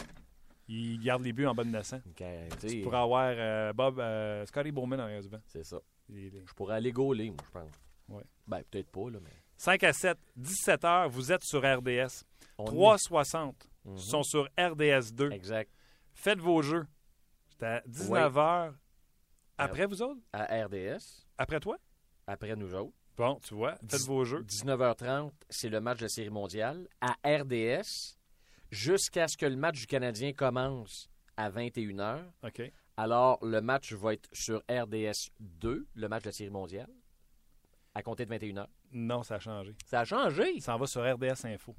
[0.68, 1.98] Ils gardent les buts en bas de 900.
[2.08, 2.24] Ok,
[2.60, 5.40] tu pourrais avoir euh, Bob, euh, Scotty Bowman en arrière du banc.
[5.48, 5.80] C'est ça.
[6.10, 7.72] Il il Je pourrais aller gauler, moi, je pense.
[8.10, 8.24] Ouais.
[8.48, 9.32] Ben, peut-être pas, là, mais.
[9.58, 12.24] 5 à 7, 17 heures, vous êtes sur RDS.
[12.58, 13.98] On 360 Mhm.
[13.98, 15.32] sont sur RDS 2.
[15.32, 15.72] Exact.
[16.14, 16.86] Faites vos jeux.
[17.50, 18.74] C'est à 19 heures.
[19.58, 20.20] Après vous autres?
[20.34, 21.78] À RDS, Après toi?
[22.28, 22.94] après nous autres.
[23.18, 24.44] Bon, tu vois, faites vos jeux.
[24.44, 26.88] 19h30, c'est le match de la Série mondiale.
[27.02, 28.18] À RDS,
[28.72, 32.24] jusqu'à ce que le match du Canadien commence à 21h.
[32.44, 32.72] OK.
[32.98, 36.90] Alors, le match va être sur RDS 2, le match de la Série mondiale,
[37.94, 38.66] à compter de 21h.
[38.92, 39.76] Non, ça a changé.
[39.86, 40.60] Ça a changé?
[40.60, 41.76] Ça en va sur RDS Info.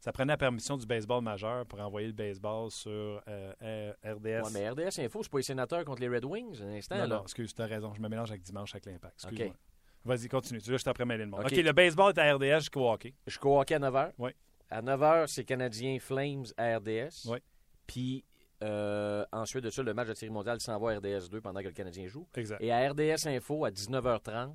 [0.00, 4.44] Ça prenait la permission du baseball majeur pour envoyer le baseball sur euh, RDS.
[4.44, 6.96] Ouais, mais RDS Info, c'est pas les sénateurs contre les Red Wings, un instant.
[6.96, 7.16] non, là.
[7.16, 7.92] non, excuse, tu as raison.
[7.94, 9.24] Je me mélange avec dimanche avec l'impact.
[9.24, 9.32] OK.
[9.32, 9.56] Excuse-moi.
[10.04, 10.60] Vas-y, continue.
[10.62, 11.40] Tu veux, je t'en mêler le monde.
[11.40, 11.52] OK.
[11.52, 13.14] OK, le baseball est à RDS jusqu'au hockey.
[13.26, 14.12] Jusqu'au hockey à 9h.
[14.18, 14.30] Oui.
[14.70, 17.26] À 9h, c'est Canadien Flames à RDS.
[17.26, 17.38] Oui.
[17.86, 18.24] Puis
[18.62, 21.60] euh, ensuite de ça, le match de série mondiale s'en va à RDS 2 pendant
[21.60, 22.28] que le Canadien joue.
[22.34, 22.60] Exact.
[22.60, 24.54] Et à RDS Info, à 19h30,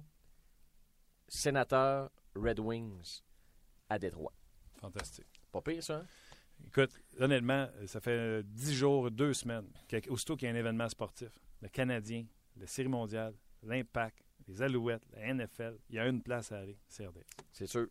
[1.28, 3.22] Sénateur Red Wings
[3.90, 4.34] à Détroit.
[4.80, 5.28] Fantastique.
[5.52, 5.98] Pas pire, ça?
[5.98, 6.06] hein?
[6.68, 10.88] Écoute, honnêtement, ça fait 10 jours, deux semaines, qu'à- aussitôt qu'il y a un événement
[10.90, 11.30] sportif,
[11.62, 12.26] le Canadien,
[12.58, 13.34] la Série mondiale,
[13.64, 17.24] l'Impact, les Alouettes, la NFL, il y a une place à aller, c'est RDS.
[17.52, 17.88] C'est sûr.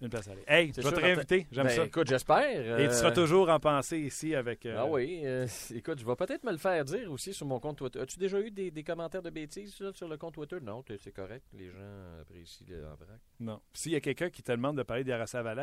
[0.00, 0.42] Une place à aller.
[0.46, 1.84] Hey, je vais te réinviter, j'aime Ben, ça.
[1.86, 2.80] Écoute, j'espère.
[2.80, 4.66] Et tu seras euh, toujours en pensée ici avec...
[4.66, 7.60] euh, Ah oui, euh, écoute, je vais peut-être me le faire dire aussi sur mon
[7.60, 8.00] compte Twitter.
[8.00, 10.58] As-tu déjà eu des, des commentaires de bêtises là, sur le compte Twitter?
[10.60, 11.46] Non, c'est correct.
[11.52, 13.20] Les gens apprécient le vrac.
[13.40, 13.60] Non.
[13.72, 15.12] S'il y a quelqu'un qui te demande de parler des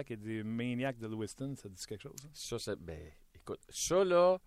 [0.10, 2.16] et des maniacs de Lewiston, ça te dit quelque chose?
[2.26, 2.30] hein?
[2.34, 2.80] Ça, c'est.
[2.80, 3.00] Ben,
[3.36, 4.38] écoute, ça là,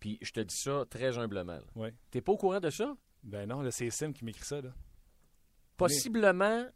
[0.00, 1.58] puis je te dis ça très humblement.
[1.74, 1.88] Oui.
[2.10, 2.96] T'es pas au courant de ça?
[3.24, 4.70] Ben non, c'est Sim qui m'écrit ça, là.
[5.76, 6.66] Possiblement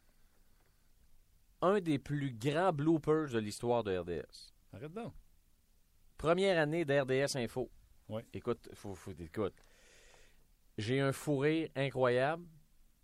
[1.63, 4.53] un des plus grands bloopers de l'histoire de RDS.
[4.75, 5.13] Arrête donc.
[6.19, 7.71] Première année d'RDS Info.
[8.09, 8.25] Ouais.
[8.33, 9.55] Écoute, faut, faut, écoute.
[10.79, 12.45] J'ai un fou rire incroyable.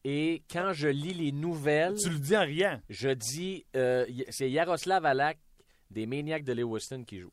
[0.05, 2.81] Et quand je lis les nouvelles, Tu le dis en riant.
[2.89, 5.39] je dis euh, c'est Yaroslav Alak
[5.91, 7.33] des Maniacs de Lewiston qui joue.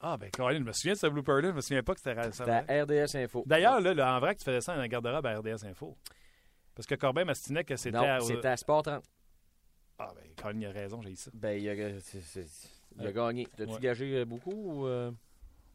[0.00, 1.50] Ah, ben, Colin, je me souviens de ce blooper-là.
[1.50, 3.44] Je me souviens pas que c'était à RDS Info.
[3.46, 5.96] D'ailleurs, là, là, en vrai, que tu faisais ça dans un garde-robe à RDS Info.
[6.74, 7.98] Parce que Corbin m'astinait que c'était...
[7.98, 9.04] non, à- c'était à Sport 30.
[10.04, 11.30] Ah, ben, Colin, il a raison, j'ai dit ça.
[11.34, 13.12] Ben, il a, c'est- c'est- il a Ouais.
[13.12, 13.46] gagné.
[13.56, 13.80] T'as-tu Ouais.
[13.80, 15.10] gagé euh, beaucoup ou, euh?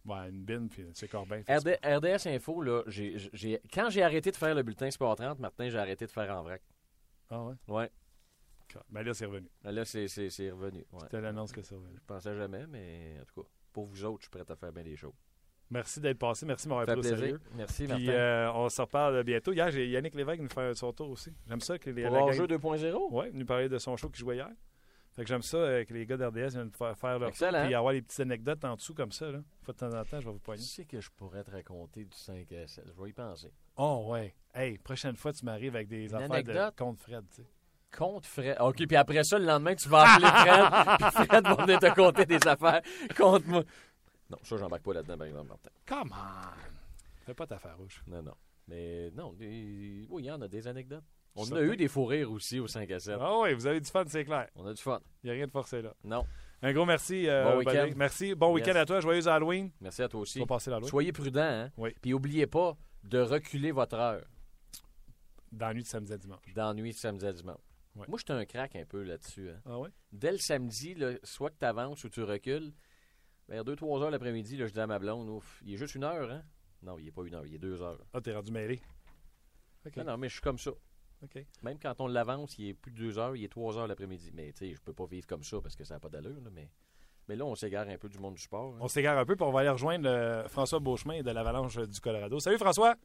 [0.05, 1.41] Ouais, une bine, puis c'est Corbin.
[1.47, 5.39] RD- RDS Info, là, j'ai, j'ai- quand j'ai arrêté de faire le bulletin Sport 30,
[5.39, 6.61] Martin, j'ai arrêté de faire en vrac.
[7.29, 7.55] Ah, ouais?
[7.67, 7.89] Ouais.
[8.89, 9.49] Ben là, c'est revenu.
[9.63, 10.85] Là, c'est, c'est, c'est revenu.
[10.91, 10.99] Ouais.
[11.03, 11.95] C'était l'annonce que c'est revenu.
[11.97, 14.71] Je pensais jamais, mais en tout cas, pour vous autres, je suis prêt à faire
[14.73, 15.13] bien des choses.
[15.69, 16.45] Merci d'être passé.
[16.45, 17.39] Merci de m'avoir fait pris au sérieux.
[17.55, 18.07] Merci, Puis Martin.
[18.19, 19.51] euh, on se reparle bientôt.
[19.51, 21.31] Hier, j'ai Yannick Lévesque nous faire son tour aussi.
[21.47, 23.11] J'aime ça que les pour la gang- Hors-jeu 2.0?
[23.11, 24.49] Ouais, nous parler de son show qui jouait hier.
[25.15, 27.51] Fait que j'aime ça euh, que les gars d'RDS viennent faire, faire leur Excellent.
[27.57, 29.31] tour, puis avoir les petites anecdotes en dessous comme ça.
[29.31, 29.39] Là.
[29.63, 30.61] Faut de temps en temps, je vais vous Tu poigner.
[30.61, 32.85] sais que je pourrais te raconter du 5 à 7.
[32.95, 33.51] Je vais y penser.
[33.77, 34.35] Oh ouais.
[34.53, 36.75] Hey, prochaine fois, tu m'arrives avec des Une affaires anecdote?
[36.77, 37.25] de contre Fred.
[37.31, 37.47] Tu sais.
[37.97, 38.57] Contre Fred.
[38.59, 40.97] OK, puis après ça, le lendemain, tu vas appeler Fred.
[41.15, 42.81] puis Fred va venir te compter des affaires
[43.17, 43.63] contre moi.
[44.29, 45.69] Non, ça, j'embarque pas là-dedans, par exemple, Martin.
[45.85, 47.25] Come on!
[47.25, 48.01] Fais pas ta farouche.
[48.07, 48.33] Non, non.
[48.67, 51.03] Mais non, des- oui, il y en a des anecdotes.
[51.35, 53.17] On a eu des fous rires aussi au 5 à 7.
[53.21, 54.47] Ah ouais, vous avez du fun, c'est clair.
[54.55, 54.99] On a du fun.
[55.23, 55.93] Il n'y a rien de forcé là.
[56.03, 56.25] Non.
[56.63, 57.29] Un gros merci.
[57.29, 57.89] euh, Bon week-end.
[57.95, 58.33] Merci.
[58.33, 58.99] Bon week-end à toi.
[58.99, 59.69] Joyeux Halloween.
[59.79, 60.43] Merci à toi aussi.
[60.45, 60.89] Passer l'Halloween.
[60.89, 61.71] Soyez prudents, hein?
[61.77, 61.93] Oui.
[62.01, 64.23] Puis n'oubliez pas de reculer votre heure
[65.51, 66.53] Dans la nuit de samedi à dimanche.
[66.55, 67.57] d'ennui samedi à dimanche.
[67.95, 68.05] Ouais.
[68.07, 69.49] Moi, j'étais un crack un peu là-dessus.
[69.51, 69.61] hein.
[69.65, 69.89] Ah ouais?
[70.11, 72.73] Dès le samedi, là, soit que tu avances ou tu recules,
[73.49, 76.03] vers 2-3 heures l'après-midi, là, je dis à ma blonde, Ouf, il est juste une
[76.03, 76.43] heure, hein?
[76.83, 77.99] Non, il n'est pas une heure, il est deux heures.
[78.13, 78.79] Ah, t'es rendu mêlé.
[79.85, 79.97] OK.
[79.97, 80.71] Non, non, mais je suis comme ça.
[81.23, 81.43] OK.
[81.63, 84.31] Même quand on l'avance, il est plus de deux heures, il est trois heures l'après-midi.
[84.33, 86.39] Mais tu sais, je peux pas vivre comme ça parce que ça n'a pas d'allure.
[86.43, 86.69] là, mais...
[87.27, 88.75] mais là, on s'égare un peu du monde du sport.
[88.75, 88.79] hein.
[88.81, 91.99] On s'égare un peu, puis on va aller rejoindre euh, François Beauchemin de l'Avalanche du
[91.99, 92.39] Colorado.
[92.39, 92.95] Salut François!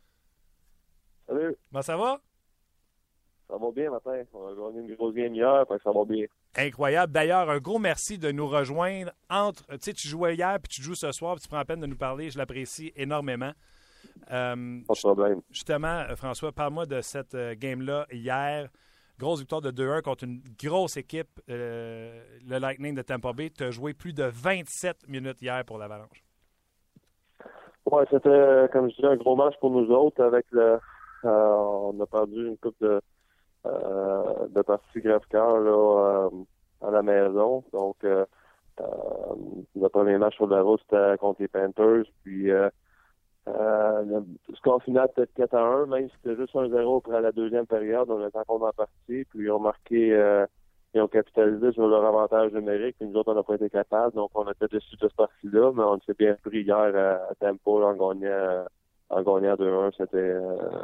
[1.27, 2.21] Salut, Comment ça va?
[3.49, 4.23] ça va bien matin.
[4.35, 6.27] On a gagné une grosse game hier, ça va bien.
[6.57, 7.13] Incroyable.
[7.13, 9.65] D'ailleurs, un gros merci de nous rejoindre entre.
[9.73, 11.81] Tu sais, tu jouais hier, puis tu joues ce soir, puis tu prends la peine
[11.81, 12.31] de nous parler.
[12.31, 13.53] Je l'apprécie énormément.
[14.31, 15.41] Euh, Pas de problème.
[15.51, 18.69] justement, euh, François, parle-moi de cette euh, game-là hier.
[19.19, 23.51] Grosse victoire de 2-1 contre une grosse équipe, euh, le Lightning de Tampa Bay.
[23.51, 26.25] Tu as joué plus de 27 minutes hier pour l'Avalanche.
[27.87, 30.79] Ouais, c'était, comme je disais, un gros match pour nous autres avec le.
[31.25, 33.01] euh, on a perdu une coupe de,
[33.67, 36.31] euh, de parties grave-cœur là, euh,
[36.87, 37.65] à la maison.
[37.73, 38.25] Donc, euh,
[39.77, 42.05] le premier match sur la route, c'était contre les Panthers.
[42.25, 42.69] Puis, euh,
[43.47, 44.25] le
[44.57, 48.11] score final était 4 à 1, même si c'était juste 1-0 après la deuxième période.
[48.11, 49.25] On était encore dans la partie.
[49.25, 50.13] Puis, ils ont marqué.
[50.13, 50.47] euh,
[50.95, 54.15] ils ont capitalisé sur leur avantage numérique, puis nous autres, on n'a pas été capables.
[54.15, 57.35] Donc, on était dessus de cette partie-là, mais on s'est bien pris hier à, à
[57.41, 58.67] Tempo en gagnant,
[59.09, 59.93] en gagnant 2-1.
[59.97, 60.35] C'était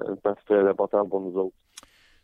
[0.08, 1.54] une partie très importante pour nous autres.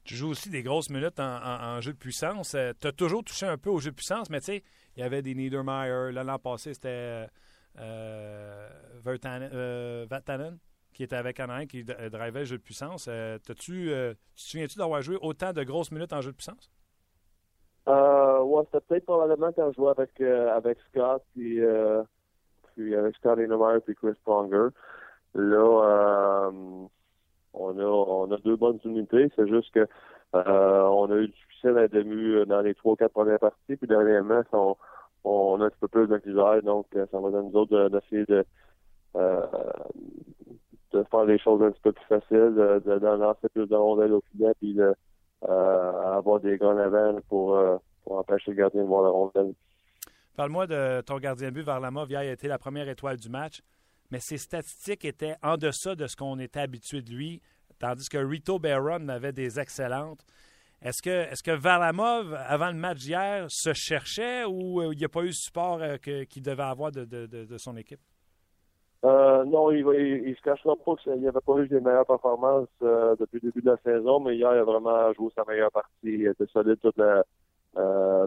[0.04, 2.56] Tu joues aussi des grosses minutes en, en- jeu de puissance.
[2.80, 4.62] tu as toujours touché un peu au jeu de puissance, mais tu sais,
[4.96, 6.12] il y avait des Niedermeyer.
[6.12, 7.26] L'an passé, c'était
[7.78, 8.68] euh,
[9.04, 10.58] Vertanen- euh, Vatanen
[10.92, 13.06] qui était avec Anaheim, qui euh, drivait le jeu de puissance.
[13.08, 16.70] Euh, euh, tu te souviens-tu d'avoir joué autant de grosses minutes en jeu de puissance?
[17.88, 22.02] Euh, ouais, c'était peut-être probablement quand je jouais avec, euh, avec Scott, puis, euh,
[22.74, 24.68] puis avec Scott Heinemeyer puis Chris Pronger.
[25.34, 26.86] Là, euh,
[27.54, 29.30] on a on a deux bonnes unités.
[29.36, 29.86] C'est juste que
[30.34, 33.38] euh, on a eu du succès dans, les demi- dans les trois ou quatre premières
[33.38, 33.76] parties.
[33.76, 34.76] Puis dernièrement, on,
[35.24, 36.62] on a un petit peu plus de misère.
[36.62, 38.44] Donc, euh, ça va dans nous autres de- d'essayer de,
[39.16, 39.40] euh,
[40.92, 44.12] de faire les choses un petit peu plus faciles, de, de, lancer plus de rondelles
[44.12, 44.94] au filet, puis de
[45.48, 49.54] euh, avoir des en avant pour, euh, pour empêcher le gardien de voir la rondelle.
[50.36, 52.10] Parle-moi de ton gardien but, Varlamov.
[52.10, 53.62] Hier, il a été la première étoile du match,
[54.14, 57.42] mais ses statistiques étaient en deçà de ce qu'on était habitué de lui,
[57.80, 60.24] tandis que Rito Barron avait des excellentes.
[60.80, 65.08] Est-ce que, est-ce que avant le match d'hier, se cherchait ou euh, il n'y a
[65.08, 67.98] pas eu le support euh, qu'il devait avoir de, son équipe?
[69.04, 72.06] Euh, non, il, il, il se cachera pas qu'il n'y avait pas eu les meilleures
[72.06, 72.68] performances
[73.18, 75.90] depuis le début de la saison, mais hier, il a vraiment joué sa meilleure partie.
[76.04, 77.24] Il était solide toute la,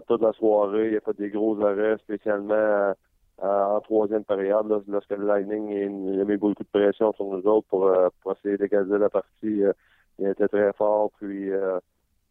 [0.06, 0.90] toute la soirée.
[0.90, 2.92] Il a fait des gros arrêts, spécialement
[3.40, 7.26] en troisième période, là, lorsque le Lightning il, il a mis beaucoup de pression sur
[7.26, 9.62] nous autres pour, euh, pour essayer d'égaliser la partie.
[9.62, 9.72] Euh,
[10.18, 11.78] il était très fort, puis euh,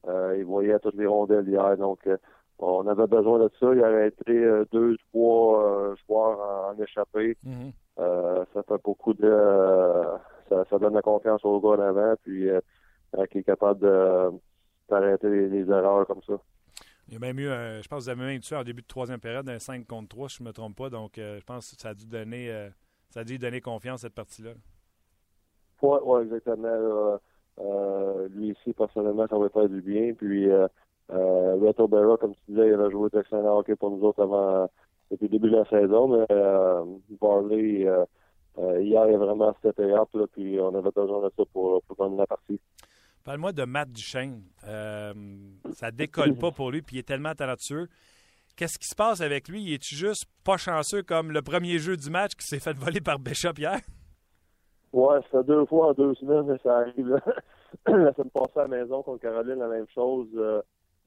[0.07, 1.77] euh, il voyait toutes les rondelles hier.
[1.77, 2.17] Donc, euh,
[2.59, 3.73] on avait besoin de ça.
[3.73, 7.37] Il a arrêté euh, deux, trois euh, joueurs en, en échappée.
[7.99, 9.33] Euh, ça fait beaucoup de
[10.49, 12.59] ça, ça donne la confiance au gars en avant puis euh,
[13.17, 14.29] euh, qui est capable de
[14.89, 16.35] d'arrêter les, les erreurs comme ça.
[17.07, 18.81] Il y a même eu, un- je pense que vous avez même tué en début
[18.81, 20.89] de troisième période, un 5 contre 3, si je ne me trompe pas.
[20.89, 22.69] Donc, euh, je pense que ça a dû donner, euh,
[23.09, 24.53] ça a dû donner confiance, cette partie-là.
[25.81, 27.19] Ouais, ouais, exactement.
[27.59, 30.13] Euh, lui ici, personnellement, ça va faire du bien.
[30.13, 30.67] Puis euh,
[32.17, 34.69] comme tu disais, il avait joué d'excellent hockey pour nous autres avant
[35.11, 36.25] depuis le début de la saison, mais
[37.21, 37.87] Barley
[38.57, 41.97] hier il a vraiment steppé up là, puis on avait besoin de ça pour, pour
[41.97, 42.59] gagner la partie.
[43.27, 44.41] Parle-moi de Matt Duchesne.
[44.69, 45.13] Euh,
[45.73, 47.89] ça décolle pas pour lui, puis il est tellement talentueux.
[48.55, 49.63] Qu'est-ce qui se passe avec lui?
[49.63, 53.01] Il est-tu juste pas chanceux comme le premier jeu du match qui s'est fait voler
[53.01, 53.79] par Bishop hier?
[54.93, 57.19] Ouais, ça deux fois en deux semaines, mais ça arrive.
[57.85, 60.29] la semaine passée à la maison contre Caroline, la même chose.
[60.37, 60.61] Euh,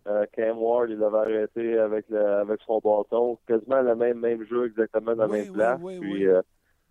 [0.06, 3.38] euh, Cam Ward, il l'avait arrêté avec le, avec son bâton.
[3.48, 5.80] Quasiment le même, même jeu, exactement dans la même place.
[5.80, 6.42] Puis euh,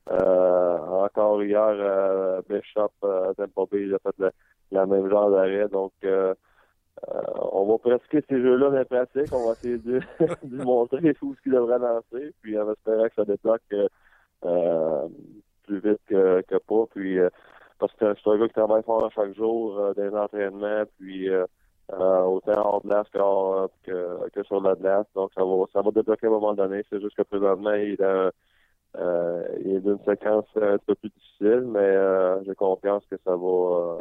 [0.10, 2.90] euh, encore hier, Bishop,
[3.38, 4.32] Tampa Bay, il a fait le,
[4.72, 5.68] la même genre d'arrêt.
[5.70, 6.34] Donc euh,
[7.08, 9.34] euh, on va pratiquer ces jeux-là dans pratique.
[9.34, 10.00] On va essayer de,
[10.44, 12.34] lui montrer où ce qu'il devrait lancer.
[12.42, 13.88] Puis en espérant que ça débloque euh,
[14.46, 15.08] euh,
[15.64, 16.86] plus vite que, que pas.
[16.94, 17.30] Puis euh,
[17.80, 20.84] parce que c'est un gars qui travaille fort à chaque jour euh, dans les entraînements,
[21.00, 21.30] puis
[21.92, 25.08] autant hors glace que, que, que sur la glace.
[25.16, 26.84] Donc ça va ça va débloquer à un moment donné.
[26.90, 28.32] C'est juste que présentement, il est
[28.98, 33.36] euh, il est d'une séquence un peu plus difficile, mais euh, j'ai confiance que ça
[33.36, 33.98] va euh,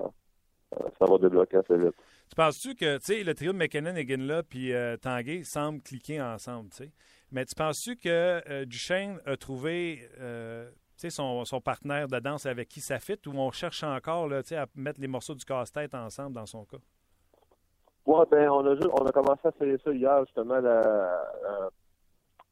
[0.71, 1.95] ça va débloquer assez vite.
[2.29, 6.21] Tu penses-tu que tu sais, le trio de McKinnon, Eginla puis euh, Tanguay semblent cliquer
[6.21, 6.93] ensemble, tu sais?
[7.33, 12.69] Mais tu penses-tu que euh, Duchesne a trouvé euh, son, son partenaire de danse avec
[12.69, 16.35] qui ça fit ou on cherche encore là, à mettre les morceaux du casse-tête ensemble
[16.35, 16.79] dans son cas?
[18.07, 21.71] Ouais, ben on a juste, on a commencé à faire ça hier justement la, la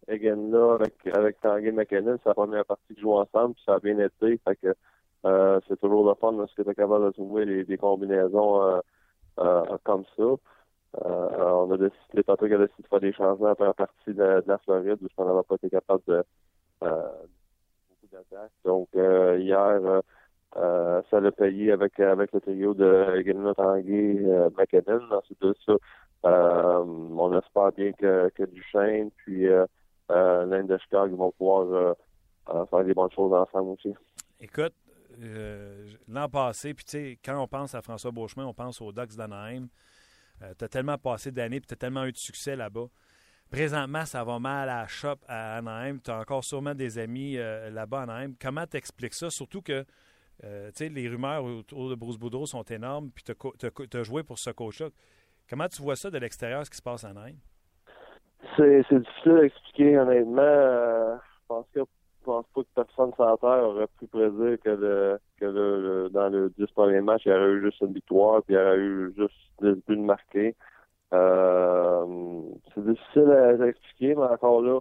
[0.09, 3.99] avec avec Tanguy McKinnon, c'est la première partie qui joue ensemble, puis ça a bien
[3.99, 4.39] été.
[4.45, 4.75] Fait que
[5.27, 8.81] euh, c'est toujours le fun parce que tu es capable de trouver des combinaisons euh,
[9.41, 10.25] euh, comme ça.
[11.05, 14.59] On a décidé, Patrick a décidé de faire des changements après la partie de, la
[14.59, 16.25] Floride où on n'avait pas été capable de
[16.81, 18.53] beaucoup d'attaques.
[18.65, 20.03] Donc hier
[20.57, 25.01] euh, ça l'a payé avec avec le trio de Egan Tanguy euh, McKinnon.
[25.67, 25.77] Ça,
[26.25, 29.47] on espère bien que, que Duchesne puis
[30.09, 31.95] l'Inde de Chicago vont pouvoir
[32.71, 33.95] faire des bonnes choses ensemble aussi.
[34.41, 34.73] Écoute,
[35.23, 38.93] euh, l'an passé, puis tu sais, quand on pense à François Beauchemin, on pense aux
[38.93, 39.69] Ducks d'Anaheim.
[40.43, 42.87] Euh, tu as tellement passé d'années, puis tu as tellement eu de succès là-bas.
[43.51, 45.99] Présentement, ça va mal à la shop à Anaheim.
[46.03, 48.35] Tu as encore sûrement des amis euh, là-bas à Anaheim.
[48.41, 49.31] Comment t'expliques ça?
[49.31, 49.85] Surtout que
[50.45, 54.51] euh, les rumeurs autour de Bruce Boudreau sont énormes, puis tu as, joué pour ce
[54.51, 54.89] coach-là.
[55.49, 57.37] Comment tu vois ça de l'extérieur, ce qui se passe à Anaheim?
[58.57, 61.19] C'est difficile à expliquer, honnêtement.
[61.19, 61.81] Je pense que
[62.27, 67.23] pense pas que personne sur Terre aurait pu prédire que, dans le 10 premiers matchs,
[67.27, 69.97] il y aurait eu juste une victoire, puis il y aurait eu juste 10 buts
[69.97, 70.55] marqués.
[71.15, 72.43] Euh,
[72.75, 74.81] c'est difficile à, expliquer, mais encore là,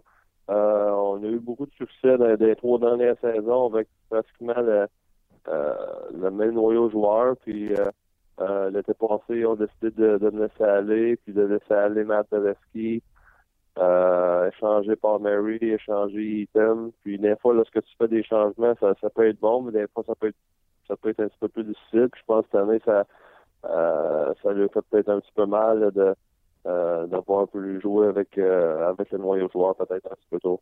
[0.50, 4.88] euh, on a eu beaucoup de succès dans les trois dernières saisons avec pratiquement le,
[5.48, 7.38] euh, même noyau joueur.
[7.38, 7.70] Puis
[8.72, 12.28] l'été passé, ils ont décidé de, me laisser aller, puis de laisser aller Matt
[13.78, 16.92] euh, échanger par Mary, échanger Ethan.
[17.04, 19.88] Puis des fois, lorsque tu fais des changements, ça, ça peut être bon, mais des
[19.94, 20.38] fois, ça peut être
[20.88, 22.10] ça peut être un petit peu plus difficile.
[22.12, 23.06] Puis je pense que cette année, ça
[23.66, 26.16] euh, ça lui a fait peut-être un petit peu mal là, de
[26.68, 30.40] euh, d'avoir un peu jouer avec euh, avec le noyau joueur peut-être un petit peu
[30.40, 30.62] tôt.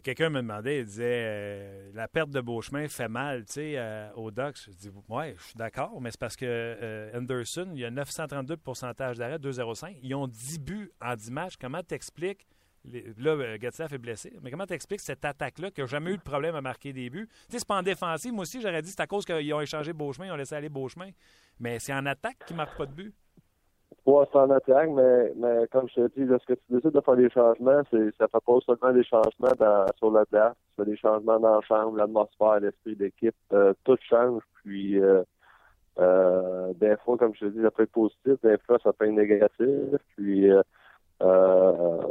[0.00, 4.30] Quelqu'un me demandait, il disait euh, la perte de Beauchemin fait mal, tu euh, aux
[4.30, 4.56] Ducks.
[4.66, 7.90] Je dis ouais, je suis d'accord, mais c'est parce que euh, Anderson, il y a
[7.90, 9.98] 932 de pourcentage d'arrêt, 2,05.
[10.02, 11.54] Ils ont 10 buts en 10 matchs.
[11.60, 12.46] Comment t'expliques
[12.84, 16.22] Là, euh, Getzlaff est blessé, mais comment t'expliques cette attaque-là qui n'a jamais eu de
[16.22, 17.28] problème à marquer des buts?
[17.28, 18.32] Tu sais, c'est pas en défensive.
[18.32, 20.68] Moi aussi, j'aurais dit c'est à cause qu'ils ont échangé Beauchemin, ils ont laissé aller
[20.68, 21.10] Beauchemin.
[21.60, 23.14] Mais c'est en attaque qui ne marque pas de but.
[24.04, 27.30] C'est en attaque, mais, mais comme je te dis, lorsque tu décides de faire des
[27.30, 31.60] changements, c'est, ça fait pas seulement des changements dans, sur la place, c'est des changements
[31.62, 34.42] chambre, l'atmosphère, l'esprit d'équipe, euh, tout change.
[34.62, 35.22] Puis, euh,
[35.98, 39.06] euh, des fois, comme je te dis, ça peut être positif, des fois, ça peut
[39.06, 40.00] être négatif.
[40.16, 40.62] Puis, euh,
[41.22, 42.02] euh,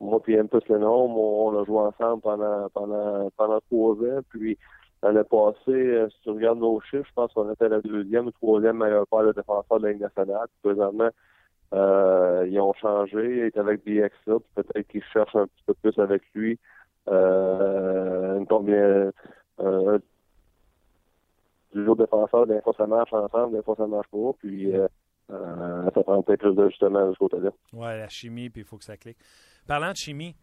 [0.00, 4.20] moi puis Empus Lennon, on a joué ensemble pendant, pendant, pendant trois ans.
[4.30, 4.56] Puis,
[5.02, 8.30] l'année passée, euh, si tu regardes nos chiffres, je pense qu'on était la deuxième ou
[8.32, 10.46] troisième meilleure part de défenseur de la Ligue nationale.
[10.62, 11.10] Présentement,
[11.72, 15.98] euh, ils ont changé, ils étaient avec DXA, peut-être qu'ils cherchent un petit peu plus
[15.98, 16.58] avec lui.
[17.08, 19.10] Euh, une combien,
[19.60, 19.98] euh,
[21.74, 24.88] du jour défenseur, des fois ça marche ensemble, des fois ça marche pas, puis euh,
[25.30, 27.50] euh, ça prend peut-être plus d'ajustement de ce côté-là.
[27.72, 29.18] Ouais, la chimie, puis il faut que ça clique.
[29.66, 30.34] Parlant de chimie,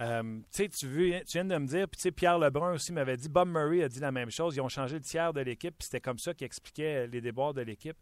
[0.00, 3.82] euh, tu tu viens de me dire, puis Pierre Lebrun aussi m'avait dit, Bob Murray
[3.82, 4.56] a dit la même chose.
[4.56, 7.54] Ils ont changé le tiers de l'équipe, puis c'était comme ça qu'il expliquait les déboires
[7.54, 7.96] de l'équipe.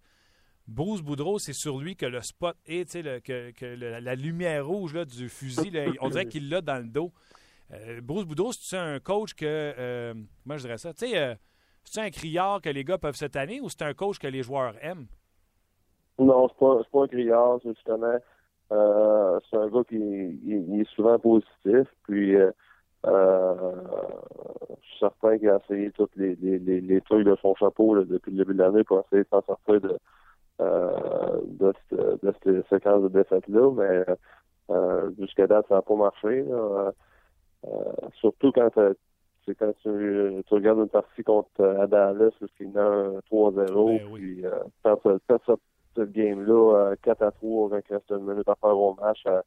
[0.68, 2.92] Bruce Boudreau, c'est sur lui que le spot est,
[3.22, 7.10] que, la lumière rouge là, du fusil, on dirait qu'il l'a dans le dos.
[7.72, 10.14] Euh, Bruce Boudreau, c'est un coach que, euh,
[10.46, 11.34] je dirais ça, tu sais, euh,
[11.84, 14.42] c'est un criard que les gars peuvent se tanner ou c'est un coach que les
[14.42, 15.06] joueurs aiment?
[16.18, 18.18] Non, c'est pas, pas un criard, justement,
[18.72, 22.50] euh, c'est un gars qui il- il est souvent positif, puis euh,
[23.06, 23.72] euh,
[24.82, 27.94] je suis certain qu'il a essayé tous les, les, les, les trucs de son chapeau
[27.94, 29.98] là, depuis le début de l'année pour essayer de s'en sortir de,
[30.60, 34.04] euh, de, cette, de cette séquence de défaites-là, mais
[35.18, 36.42] jusqu'à date, ça n'a pas marché.
[36.42, 36.92] là.
[38.20, 38.68] Surtout quand,
[39.46, 44.00] c'est quand tu, tu regardes une partie contre à Dallas, parce qu'il a un 3-0,
[44.14, 44.50] puis euh,
[44.84, 45.00] quand
[45.94, 49.22] cette game-là, euh, 4 à 3, quand il reste une minute à faire au match,
[49.26, 49.40] euh,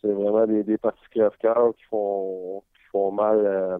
[0.00, 3.78] c'est vraiment des, des parties crève-cœur qui font, qui font mal euh,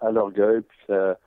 [0.00, 1.18] à l'orgueil, puis ça,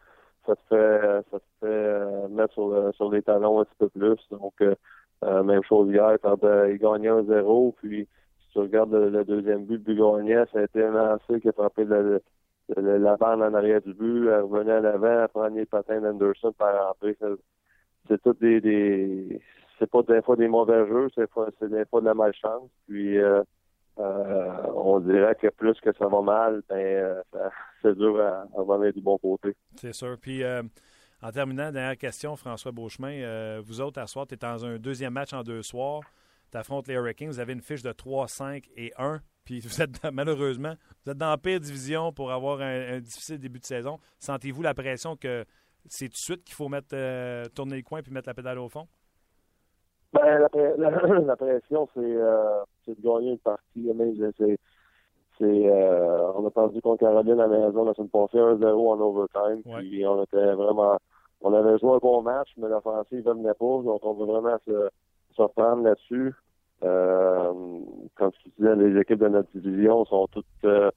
[0.45, 1.01] ça te fait,
[1.31, 4.17] ça te fait euh, mettre sur, le- sur les talons un petit peu plus.
[4.31, 4.75] Donc, euh,
[5.23, 8.07] euh, même chose hier, quand euh, il gagnait 1-0, puis
[8.41, 11.53] si tu regardes le, deuxième but, but gagnant, ça a été un lancé qui a
[11.53, 16.01] frappé la bande en arrière du but, elle revenait à l'avant, elle prenait le patin
[16.01, 17.17] d'Anderson par rentrer.
[18.07, 19.41] C'est tout des, des
[19.83, 22.69] c'est pas des fois des mauvais jeux, c'est des fois de la malchance.
[22.87, 23.43] Puis euh,
[23.99, 27.21] euh, on dirait que plus que ça va mal, ben euh,
[27.81, 29.55] c'est dur à, à revenir du bon côté.
[29.75, 30.17] C'est sûr.
[30.19, 30.63] Puis, euh,
[31.21, 33.59] en terminant, dernière question, François Beauchemin.
[33.61, 36.01] vous autres, à soir, tu es dans un deuxième match en deux soirs.
[36.51, 37.29] Tu affrontes les Hurricanes.
[37.29, 39.21] Vous avez une fiche de 3, 5 et 1.
[39.45, 40.73] Puis, vous êtes malheureusement,
[41.05, 43.99] vous êtes dans la pire division pour avoir un, difficile début de saison.
[44.19, 45.45] Sentez-vous la pression que
[45.85, 46.95] c'est tout de suite qu'il faut mettre
[47.49, 48.87] tourner le coin puis mettre la pédale au fond?
[50.13, 53.91] Ben, la, la, la pression, c'est euh, c'est de gagner une partie.
[54.37, 54.59] C'est,
[55.39, 58.99] c'est, euh, on a perdu contre Caroline à la maison la semaine passée 1-0 en
[59.01, 59.63] overtime.
[59.79, 60.97] Puis on était vraiment.
[61.41, 63.81] On avait joué un bon match, mais l'offensive ne venait pas.
[63.81, 64.89] Donc on veut vraiment se,
[65.35, 66.33] se reprendre là-dessus.
[66.83, 67.79] Euh,
[68.15, 70.91] comme tu disais, les équipes de notre division sont toutes euh,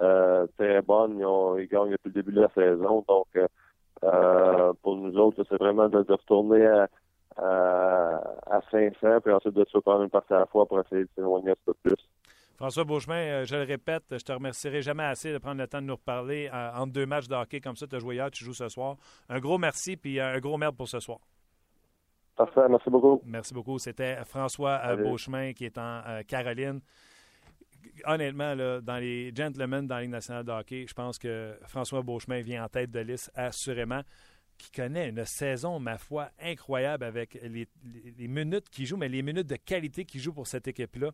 [0.00, 1.18] euh, très bonnes.
[1.18, 3.04] Ils, ont, ils gagnent depuis le début de la saison.
[3.08, 3.46] Donc euh,
[4.04, 6.88] euh, pour nous autres, c'est vraiment de, de retourner à,
[7.36, 11.02] à, à 500, puis ensuite de se prendre une partie à la fois pour essayer
[11.02, 11.96] de s'éloigner un peu plus.
[12.56, 15.80] François Beauchemin, euh, je le répète, je te remercierai jamais assez de prendre le temps
[15.80, 17.86] de nous reparler euh, entre deux matchs de hockey comme ça.
[17.86, 18.96] Tu as joué hier, tu joues ce soir.
[19.30, 21.20] Un gros merci puis euh, un gros merde pour ce soir.
[22.40, 23.20] Parfait, merci beaucoup.
[23.26, 23.78] Merci beaucoup.
[23.78, 24.96] C'était François euh.
[24.96, 26.80] Beauchemin qui est en euh, Caroline.
[28.06, 32.00] Honnêtement, là, dans les gentlemen dans la Ligue nationale de hockey, je pense que François
[32.00, 34.00] Beauchemin vient en tête de liste assurément
[34.60, 37.66] qui connaît une saison, ma foi, incroyable avec les,
[38.28, 41.10] minutes qu'il joue, mais les minutes de qualité qu'il joue pour cette équipe-là.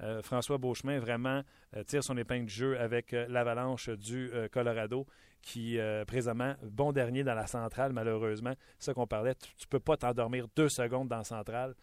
[0.00, 1.42] Euh, François Beauchemin vraiment
[1.76, 5.06] euh, tire son épingle du jeu avec euh, l'Avalanche du Colorado,
[5.42, 8.54] qui présentement, bon dernier dans la centrale, malheureusement.
[8.78, 9.34] C'est ça qu'on parlait.
[9.34, 11.74] Tu, tu peux pas t'endormir deux secondes dans la centrale.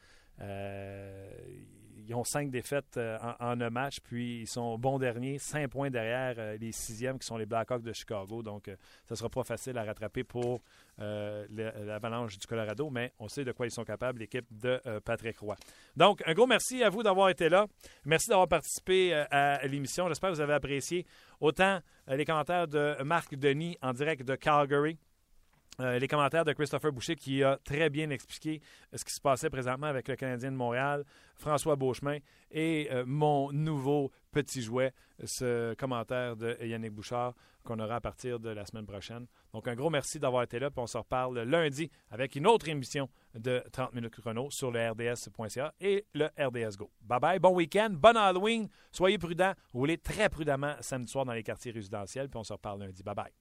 [0.41, 1.29] Euh,
[2.07, 5.89] ils ont cinq défaites euh, en, un match, puis ils sont bons derniers, cinq points
[5.89, 8.43] derrière euh, les sixièmes qui sont les Blackhawks de Chicago.
[8.43, 8.69] Donc,
[9.07, 10.61] ça sera pas facile à rattraper pour
[10.97, 15.55] l'Avalanche du Colorado, mais on sait de quoi ils sont capables, l'équipe de Patrick Roy.
[15.95, 17.65] Donc, un gros merci à vous d'avoir été là.
[18.05, 20.07] Merci d'avoir participé à l'émission.
[20.09, 21.07] J'espère que vous avez apprécié
[21.39, 24.99] autant les commentaires de Marc Denis en direct de Calgary
[25.79, 28.61] Euh, les commentaires de Christopher Boucher qui a très bien expliqué
[28.93, 31.05] ce qui se passait présentement avec le Canadien de Montréal,
[31.37, 32.17] François Beauchemin
[32.51, 34.93] et euh, mon nouveau petit jouet,
[35.23, 39.27] ce commentaire de Yannick Bouchard qu'on aura à partir de la semaine prochaine.
[39.53, 42.67] Donc un gros merci d'avoir été là, puis on se reparle lundi avec une autre
[42.67, 46.89] émission de 30 minutes chrono sur le rds.ca et le RDS Go.
[47.01, 51.43] Bye bye, bon week-end, bon Halloween, soyez prudents, roulez très prudemment samedi soir dans les
[51.43, 53.03] quartiers résidentiels, puis on se reparle lundi.
[53.03, 53.40] Bye bye.